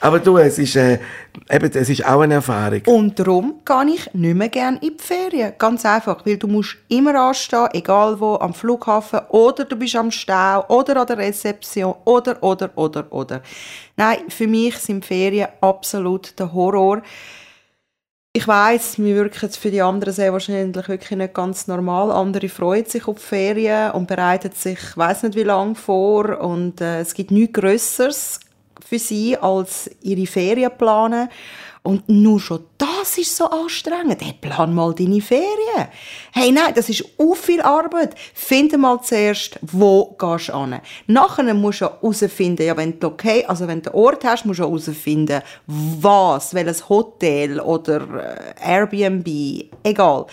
aber 0.00 0.18
du, 0.18 0.38
es 0.38 0.58
ist, 0.58 0.74
äh, 0.74 0.98
eben, 1.52 1.70
es 1.74 1.88
ist 1.88 2.04
auch 2.06 2.20
eine 2.20 2.34
Erfahrung. 2.34 2.82
Und 2.86 3.18
darum 3.18 3.60
gehe 3.64 3.94
ich 3.94 4.14
nicht 4.14 4.34
mehr 4.34 4.48
gerne 4.48 4.78
in 4.80 4.96
die 4.96 5.02
Ferien. 5.02 5.52
Ganz 5.58 5.84
einfach, 5.84 6.24
weil 6.24 6.38
du 6.38 6.48
musst 6.48 6.76
immer 6.88 7.14
anstehen, 7.14 7.68
egal 7.72 8.18
wo, 8.18 8.36
am 8.36 8.54
Flughafen 8.54 9.20
oder 9.28 9.64
du 9.64 9.76
bist 9.76 9.96
am 9.96 10.10
Stau 10.10 10.64
oder 10.68 11.00
an 11.00 11.06
der 11.06 11.18
Rezeption 11.18 11.94
oder, 12.04 12.42
oder, 12.42 12.70
oder, 12.76 13.12
oder. 13.12 13.42
Nein, 13.96 14.18
für 14.28 14.46
mich 14.46 14.76
sind 14.78 15.04
Ferien 15.04 15.48
absolut 15.60 16.38
der 16.38 16.52
Horror. 16.52 17.02
Ich 18.34 18.48
weiß, 18.48 18.98
wir 18.98 19.14
wirken 19.16 19.50
für 19.50 19.70
die 19.70 19.82
anderen 19.82 20.14
sehr 20.14 20.32
wahrscheinlich 20.32 20.88
wirklich 20.88 21.18
nicht 21.18 21.34
ganz 21.34 21.66
normal. 21.66 22.10
Andere 22.10 22.48
freuen 22.48 22.86
sich 22.86 23.06
auf 23.06 23.16
die 23.16 23.22
Ferien 23.22 23.90
und 23.90 24.08
bereiten 24.08 24.52
sich, 24.54 24.78
ich 24.78 24.96
weiß 24.96 25.24
nicht 25.24 25.34
wie 25.34 25.42
lange 25.42 25.74
vor. 25.74 26.40
Und 26.40 26.80
äh, 26.80 27.00
es 27.00 27.12
gibt 27.12 27.30
nichts 27.30 27.60
Grösseres 27.60 28.40
für 28.88 28.98
sie 28.98 29.36
als 29.36 29.90
ihre 30.02 30.26
Ferien 30.26 30.72
planen. 30.76 31.28
Und 31.84 32.08
nur 32.08 32.38
schon 32.38 32.64
das 32.78 33.18
ist 33.18 33.36
so 33.36 33.46
anstrengend. 33.46 34.22
Hey, 34.22 34.34
plan 34.40 34.72
mal 34.72 34.94
deine 34.94 35.20
Ferien. 35.20 35.88
Hey, 36.32 36.52
nein, 36.52 36.72
das 36.74 36.88
ist 36.88 37.04
auch 37.18 37.34
viel 37.34 37.60
Arbeit. 37.60 38.14
Finde 38.34 38.78
mal 38.78 39.00
zuerst, 39.02 39.58
wo 39.62 40.14
gehst 40.16 40.50
du 40.50 40.60
hin. 40.60 40.80
Nachher 41.08 41.52
musst 41.54 41.80
du 41.80 41.86
herausfinden, 41.86 42.64
ja, 42.64 42.76
wenn 42.76 43.00
du 43.00 43.08
okay, 43.08 43.44
also 43.46 43.66
wenn 43.66 43.82
du 43.82 43.90
einen 43.90 44.00
Ort 44.00 44.24
hast, 44.24 44.46
musst 44.46 44.60
du 44.60 44.64
herausfinden, 44.64 45.42
was, 45.66 46.54
welches 46.54 46.88
Hotel 46.88 47.58
oder 47.58 48.54
äh, 48.60 48.64
Airbnb, 48.64 49.26
egal. 49.82 50.26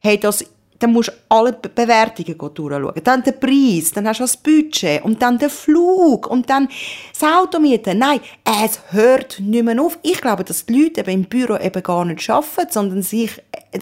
Hey, 0.00 0.20
das 0.20 0.44
dann 0.84 0.92
musst 0.92 1.08
du 1.08 1.12
alle 1.28 1.52
Be- 1.52 1.68
Bewertungen 1.68 2.36
durchschauen. 2.38 2.92
Dann 3.02 3.22
den 3.22 3.40
Preis, 3.40 3.90
dann 3.92 4.06
hast 4.06 4.20
du 4.20 4.24
das 4.24 4.36
Budget 4.36 5.02
und 5.04 5.20
dann 5.20 5.38
den 5.38 5.50
Flug 5.50 6.26
und 6.28 6.48
dann 6.48 6.68
das 7.12 7.28
Auto 7.28 7.58
mieten. 7.58 7.98
Nein, 7.98 8.20
es 8.64 8.78
hört 8.90 9.40
nicht 9.40 9.64
mehr 9.64 9.80
auf. 9.80 9.98
Ich 10.02 10.20
glaube, 10.20 10.44
dass 10.44 10.66
die 10.66 10.82
Leute 10.82 11.00
eben 11.00 11.10
im 11.10 11.24
Büro 11.24 11.56
eben 11.56 11.82
gar 11.82 12.04
nicht 12.04 12.28
arbeiten, 12.30 12.70
sondern 12.70 13.02
sich 13.02 13.30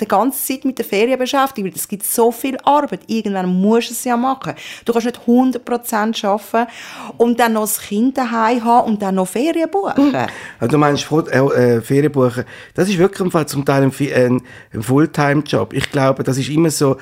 die 0.01 0.09
ganze 0.09 0.47
Zeit 0.47 0.65
mit 0.65 0.79
der 0.79 0.85
Ferien 0.85 1.19
beschäftigen. 1.19 1.69
Weil 1.69 1.75
es 1.77 1.89
gibt 1.89 2.05
so 2.05 2.33
viel 2.33 2.57
Arbeit. 2.65 3.01
Irgendwann 3.07 3.47
musst 3.61 3.91
du 3.91 3.93
es 3.95 4.05
ja 4.05 4.17
machen. 4.17 4.55
Du 4.85 4.93
kannst 4.93 5.07
nicht 5.07 5.21
100% 5.27 6.27
arbeiten 6.27 6.71
und 7.19 7.39
dann 7.39 7.55
noch 7.55 7.63
das 7.63 7.81
Kind 7.81 8.17
daheim 8.19 8.65
haben 8.65 8.93
und 8.93 9.03
dann 9.03 9.17
noch 9.17 9.29
Ferien 9.29 9.71
buchen. 9.71 10.17
Also 10.59 10.73
du 10.73 10.79
meinst 10.79 11.11
äh, 11.11 11.39
äh, 11.39 11.81
Ferien 11.81 12.13
buchen, 12.13 12.45
das 12.75 12.89
ist 12.89 12.99
wirklich 12.99 13.47
zum 13.47 13.65
Teil 13.65 13.83
ein, 13.83 14.43
ein 14.73 14.83
Fulltime-Job. 14.83 15.73
Ich 15.73 15.91
glaube, 15.91 16.23
das 16.23 16.39
ist 16.39 16.49
immer 16.49 16.71
so, 16.71 16.97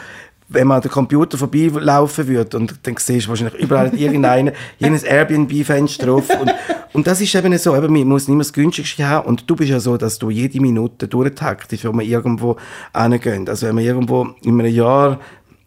wenn 0.50 0.66
man 0.66 0.76
an 0.76 0.82
den 0.82 0.90
Computer 0.90 1.38
vorbeilaufen 1.38 2.28
würde 2.28 2.56
und 2.56 2.74
dann 2.82 2.96
siehst 2.98 3.26
du 3.26 3.30
wahrscheinlich 3.30 3.60
überall 3.60 3.94
irgendeinen, 3.98 4.52
jenes 4.78 5.04
Airbnb-Fenster 5.04 6.06
drauf 6.06 6.28
und, 6.40 6.52
und 6.92 7.06
das 7.06 7.20
ist 7.20 7.34
eben 7.34 7.56
so, 7.56 7.74
eben, 7.76 7.92
man 7.92 8.08
muss 8.08 8.28
nicht 8.28 8.36
mehr 8.36 8.44
das 8.44 8.52
günstigste 8.52 9.08
haben 9.08 9.28
und 9.28 9.48
du 9.48 9.56
bist 9.56 9.70
ja 9.70 9.80
so, 9.80 9.96
dass 9.96 10.18
du 10.18 10.28
jede 10.30 10.60
Minute 10.60 11.08
durchtaktest, 11.08 11.84
wenn 11.84 11.98
wir 11.98 12.04
irgendwo 12.04 12.56
hingehen. 12.94 13.48
Also 13.48 13.68
wenn 13.68 13.78
wir 13.78 13.84
irgendwo 13.84 14.28
in 14.42 14.60
einem 14.60 14.72
Jahr 14.72 15.20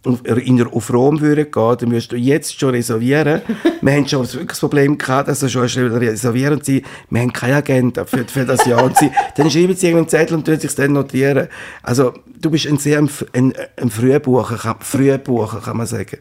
in 0.06 0.58
der, 0.58 0.74
auf 0.74 0.92
Rom 0.92 1.22
würden 1.22 1.50
gehen, 1.50 1.78
dann 1.80 1.90
müsst 1.90 2.12
du 2.12 2.18
jetzt 2.18 2.60
schon 2.60 2.72
reservieren. 2.72 3.42
wir 3.82 3.94
haben 3.94 4.08
schon 4.08 4.22
wirklich 4.22 4.48
das 4.50 4.60
Problem 4.60 4.98
gehabt, 4.98 5.30
dass 5.30 5.40
du 5.40 5.48
schon 5.50 5.64
reservieren 5.64 6.56
und 6.56 6.66
sie, 6.66 6.84
wir 7.10 7.22
haben 7.22 7.32
keine 7.32 7.56
Agenda 7.56 8.04
für, 8.06 8.26
für 8.26 8.46
das 8.46 8.66
Jahr. 8.66 8.84
Und 8.84 8.98
sie, 8.98 9.12
dann 9.38 9.50
schreiben 9.50 9.76
sie 9.76 9.88
irgendeinen 9.88 10.10
Zettel 10.10 10.36
und 10.36 10.46
tun 10.46 10.60
sich 10.60 10.76
dann 10.76 10.92
notieren. 10.94 11.48
Also, 11.82 12.14
du 12.40 12.50
bist 12.50 12.68
ein 12.68 12.78
sehr, 12.78 13.00
ein, 13.00 13.10
ein, 13.34 13.54
ein 13.78 13.90
Frühbucher, 13.90 14.58
kann, 14.58 14.76
Frühbucher, 14.82 15.62
kann 15.62 15.78
man 15.78 15.88
sagen. 15.88 16.18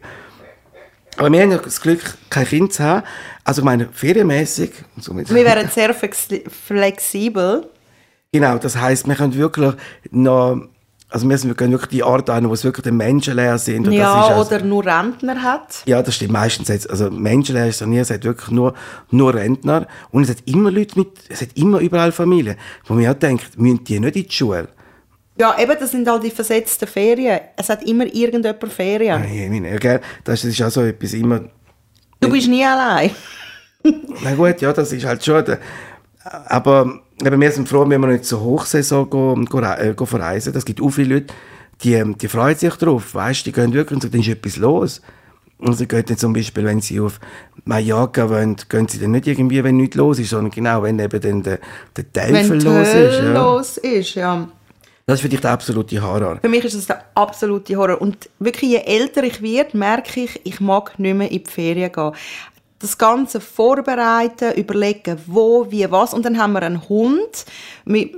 Aber 1.17 1.31
wir 1.31 1.41
haben 1.41 1.51
ja 1.51 1.57
das 1.57 1.79
Glück, 1.81 2.01
kein 2.29 2.45
Kind 2.47 2.73
zu 2.73 2.83
haben. 2.83 3.03
Also, 3.43 3.61
ich 3.61 3.65
meine, 3.65 3.89
ferienmässig, 3.91 4.71
Wir 4.95 5.45
wären 5.45 5.67
sehr 5.69 5.93
flexi- 5.93 6.49
flexibel. 6.49 7.69
Genau, 8.31 8.57
das 8.57 8.75
heißt, 8.77 9.07
wir 9.07 9.15
können 9.15 9.35
wirklich 9.35 9.73
noch, 10.09 10.69
also 11.13 11.29
wir, 11.29 11.37
sind, 11.37 11.51
wir 11.51 11.55
gehen 11.55 11.69
wirklich 11.69 11.91
die 11.91 12.03
Art 12.03 12.27
an, 12.31 12.49
wo 12.49 12.53
es 12.53 12.63
wirklich 12.63 12.85
den 12.85 12.97
Menschen 12.97 13.35
leer 13.35 13.59
sind. 13.59 13.85
Und 13.85 13.85
das 13.85 13.93
ist 13.93 13.99
Ja, 13.99 14.27
also, 14.29 14.55
oder 14.55 14.65
nur 14.65 14.83
Rentner 14.83 15.43
hat. 15.43 15.83
Ja, 15.85 16.01
das 16.01 16.15
stimmt 16.15 16.31
meistens. 16.31 16.69
Jetzt, 16.69 16.89
also 16.89 17.11
menschenleer 17.11 17.67
ist 17.67 17.81
es 17.81 17.87
nie, 17.87 17.99
es 17.99 18.09
hat 18.09 18.23
wirklich 18.23 18.49
nur, 18.49 18.73
nur 19.11 19.35
Rentner. 19.35 19.87
Und 20.09 20.23
es 20.23 20.31
hat 20.31 20.37
immer 20.45 20.71
Leute 20.71 20.97
mit, 20.97 21.09
es 21.29 21.41
hat 21.41 21.49
immer 21.53 21.77
überall 21.79 22.11
Familien. 22.11 22.55
Wo 22.85 22.95
man 22.95 23.03
ja 23.03 23.13
denkt, 23.13 23.59
müssen 23.59 23.83
die 23.83 23.99
nicht 23.99 24.15
in 24.15 24.23
die 24.23 24.31
Schule? 24.31 24.69
Ja, 25.37 25.55
eben, 25.59 25.75
das 25.79 25.91
sind 25.91 26.07
all 26.09 26.19
die 26.19 26.31
versetzten 26.31 26.87
Ferien. 26.87 27.41
Es 27.57 27.69
hat 27.69 27.83
immer 27.83 28.05
irgendjemand 28.05 28.73
Ferien. 28.73 29.21
Nein, 29.21 29.65
ja, 29.65 29.77
gell, 29.77 30.01
das 30.23 30.43
ist 30.43 30.59
auch 30.63 30.71
so 30.71 30.81
etwas 30.81 31.13
immer... 31.13 31.41
Du 32.19 32.29
bist 32.29 32.47
nie 32.47 32.65
allein. 32.65 33.11
Na 34.23 34.33
gut, 34.33 34.61
ja, 34.61 34.73
das 34.73 34.91
ist 34.91 35.05
halt 35.05 35.23
schon... 35.23 35.43
Aber 36.23 37.01
eben, 37.25 37.41
wir 37.41 37.51
sind 37.51 37.67
froh, 37.67 37.87
wenn 37.87 38.01
wir 38.01 38.07
nicht 38.07 38.25
zur 38.25 38.41
Hochsaison 38.41 39.09
gehen, 39.09 39.45
gehen, 39.45 39.63
äh, 39.63 39.93
gehen 39.95 40.07
verreisen. 40.07 40.53
Das 40.53 40.65
gibt 40.65 40.81
auch 40.81 40.89
viele 40.89 41.15
Leute, 41.15 41.33
die, 41.83 42.15
die 42.15 42.27
freuen 42.27 42.55
sich 42.55 42.73
drauf. 42.75 43.13
Weißt, 43.13 43.45
die 43.45 43.51
gehen 43.51 43.73
wirklich 43.73 43.95
und 43.95 44.01
sagen, 44.01 44.13
dann 44.13 44.21
ist 44.21 44.27
etwas 44.27 44.57
los. 44.57 45.01
Und 45.57 45.77
sie 45.77 45.87
gehen 45.87 46.03
dann 46.05 46.17
zum 46.17 46.33
Beispiel, 46.33 46.65
wenn 46.65 46.81
sie 46.81 46.99
auf 46.99 47.19
Mallorca 47.63 48.29
wollen, 48.29 48.57
gehen 48.67 48.87
sie 48.87 48.99
dann 48.99 49.11
nicht 49.11 49.27
irgendwie, 49.27 49.63
wenn 49.63 49.77
nichts 49.77 49.95
los 49.95 50.19
ist, 50.19 50.31
sondern 50.31 50.51
genau, 50.51 50.83
wenn 50.83 50.99
eben 50.99 51.21
dann 51.21 51.43
der, 51.43 51.59
der 51.95 52.11
Teufel 52.11 52.49
Wenn 52.49 52.61
los 52.61 52.87
ist. 52.87 53.19
Ja. 53.19 53.33
los 53.33 53.77
ist, 53.77 54.15
ja. 54.15 54.47
Das 55.05 55.15
ist 55.15 55.21
für 55.21 55.29
dich 55.29 55.41
der 55.41 55.51
absolute 55.51 56.01
Horror. 56.01 56.37
Für 56.41 56.49
mich 56.49 56.63
ist 56.63 56.75
das 56.75 56.87
der 56.87 57.03
absolute 57.13 57.75
Horror. 57.75 58.01
Und 58.01 58.29
wirklich, 58.39 58.71
je 58.71 58.77
älter 58.77 59.23
ich 59.23 59.41
werde, 59.41 59.77
merke 59.77 60.21
ich, 60.21 60.39
ich 60.45 60.61
mag 60.61 60.97
nicht 60.97 61.15
mehr 61.15 61.29
in 61.29 61.43
die 61.43 61.49
Ferien 61.49 61.91
gehen. 61.91 62.11
Das 62.83 62.97
Ganze 62.97 63.39
vorbereiten, 63.39 64.51
überlegen, 64.57 65.17
wo, 65.25 65.71
wie, 65.71 65.89
was. 65.89 66.13
Und 66.13 66.25
dann 66.25 66.37
haben 66.37 66.51
wir 66.51 66.63
einen 66.63 66.89
Hund. 66.89 67.45
Wir, 67.85 68.09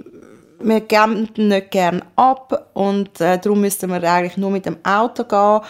wir 0.60 0.82
geben 0.82 1.30
ihn 1.36 1.49
nicht 1.49 1.69
gerne 1.69 2.01
ab. 2.15 2.71
Und 2.73 3.21
äh, 3.21 3.38
darum 3.38 3.62
müssten 3.62 3.91
wir 3.91 4.01
eigentlich 4.01 4.38
nur 4.38 4.49
mit 4.49 4.65
dem 4.65 4.78
Auto 4.84 5.23
gehen. 5.25 5.62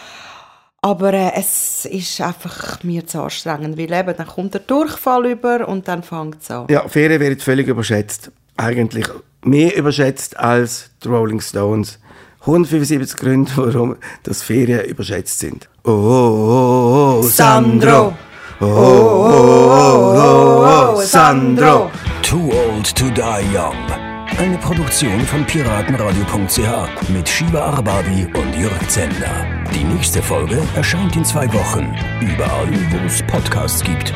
Aber 0.80 1.12
äh, 1.12 1.32
es 1.34 1.84
ist 1.84 2.22
einfach 2.22 2.82
mir 2.84 3.06
zu 3.06 3.20
anstrengend. 3.20 3.76
Weil 3.76 3.92
eben, 3.92 4.16
dann 4.16 4.26
kommt 4.26 4.54
der 4.54 4.62
Durchfall 4.62 5.26
über 5.26 5.68
und 5.68 5.86
dann 5.88 6.02
fängt 6.02 6.40
es 6.40 6.50
an. 6.50 6.64
Ja, 6.70 6.88
Ferien 6.88 7.20
werden 7.20 7.38
völlig 7.38 7.68
überschätzt. 7.68 8.32
Eigentlich 8.56 9.08
mehr 9.42 9.76
überschätzt 9.76 10.38
als 10.38 10.88
die 11.04 11.08
Rolling 11.08 11.42
Stones. 11.42 11.98
175 12.40 13.18
Gründe, 13.18 13.52
warum 13.56 13.96
das 14.22 14.42
Ferien 14.42 14.86
überschätzt 14.86 15.38
sind. 15.38 15.68
Oh, 15.84 15.90
oh, 15.90 15.92
oh, 15.92 17.18
oh 17.18 17.22
Sandro. 17.22 18.14
Oh, 18.58 18.64
oh, 18.64 19.74
oh, 19.76 20.14
oh, 20.16 20.94
oh, 20.96 21.00
Sandro. 21.02 21.90
Too 22.22 22.50
Old 22.52 22.94
to 22.96 23.10
Die 23.10 23.54
Young. 23.54 23.76
Eine 24.38 24.56
Produktion 24.56 25.20
von 25.20 25.44
piratenradio.ch 25.44 27.08
mit 27.10 27.28
Shiva 27.28 27.60
Arbabi 27.60 28.26
und 28.34 28.58
Jörg 28.58 28.88
Zender. 28.88 29.46
Die 29.74 29.84
nächste 29.84 30.22
Folge 30.22 30.62
erscheint 30.74 31.14
in 31.16 31.24
zwei 31.24 31.52
Wochen. 31.52 31.94
Überall, 32.22 32.68
wo 32.92 33.06
es 33.06 33.22
Podcasts 33.24 33.84
gibt. 33.84 34.14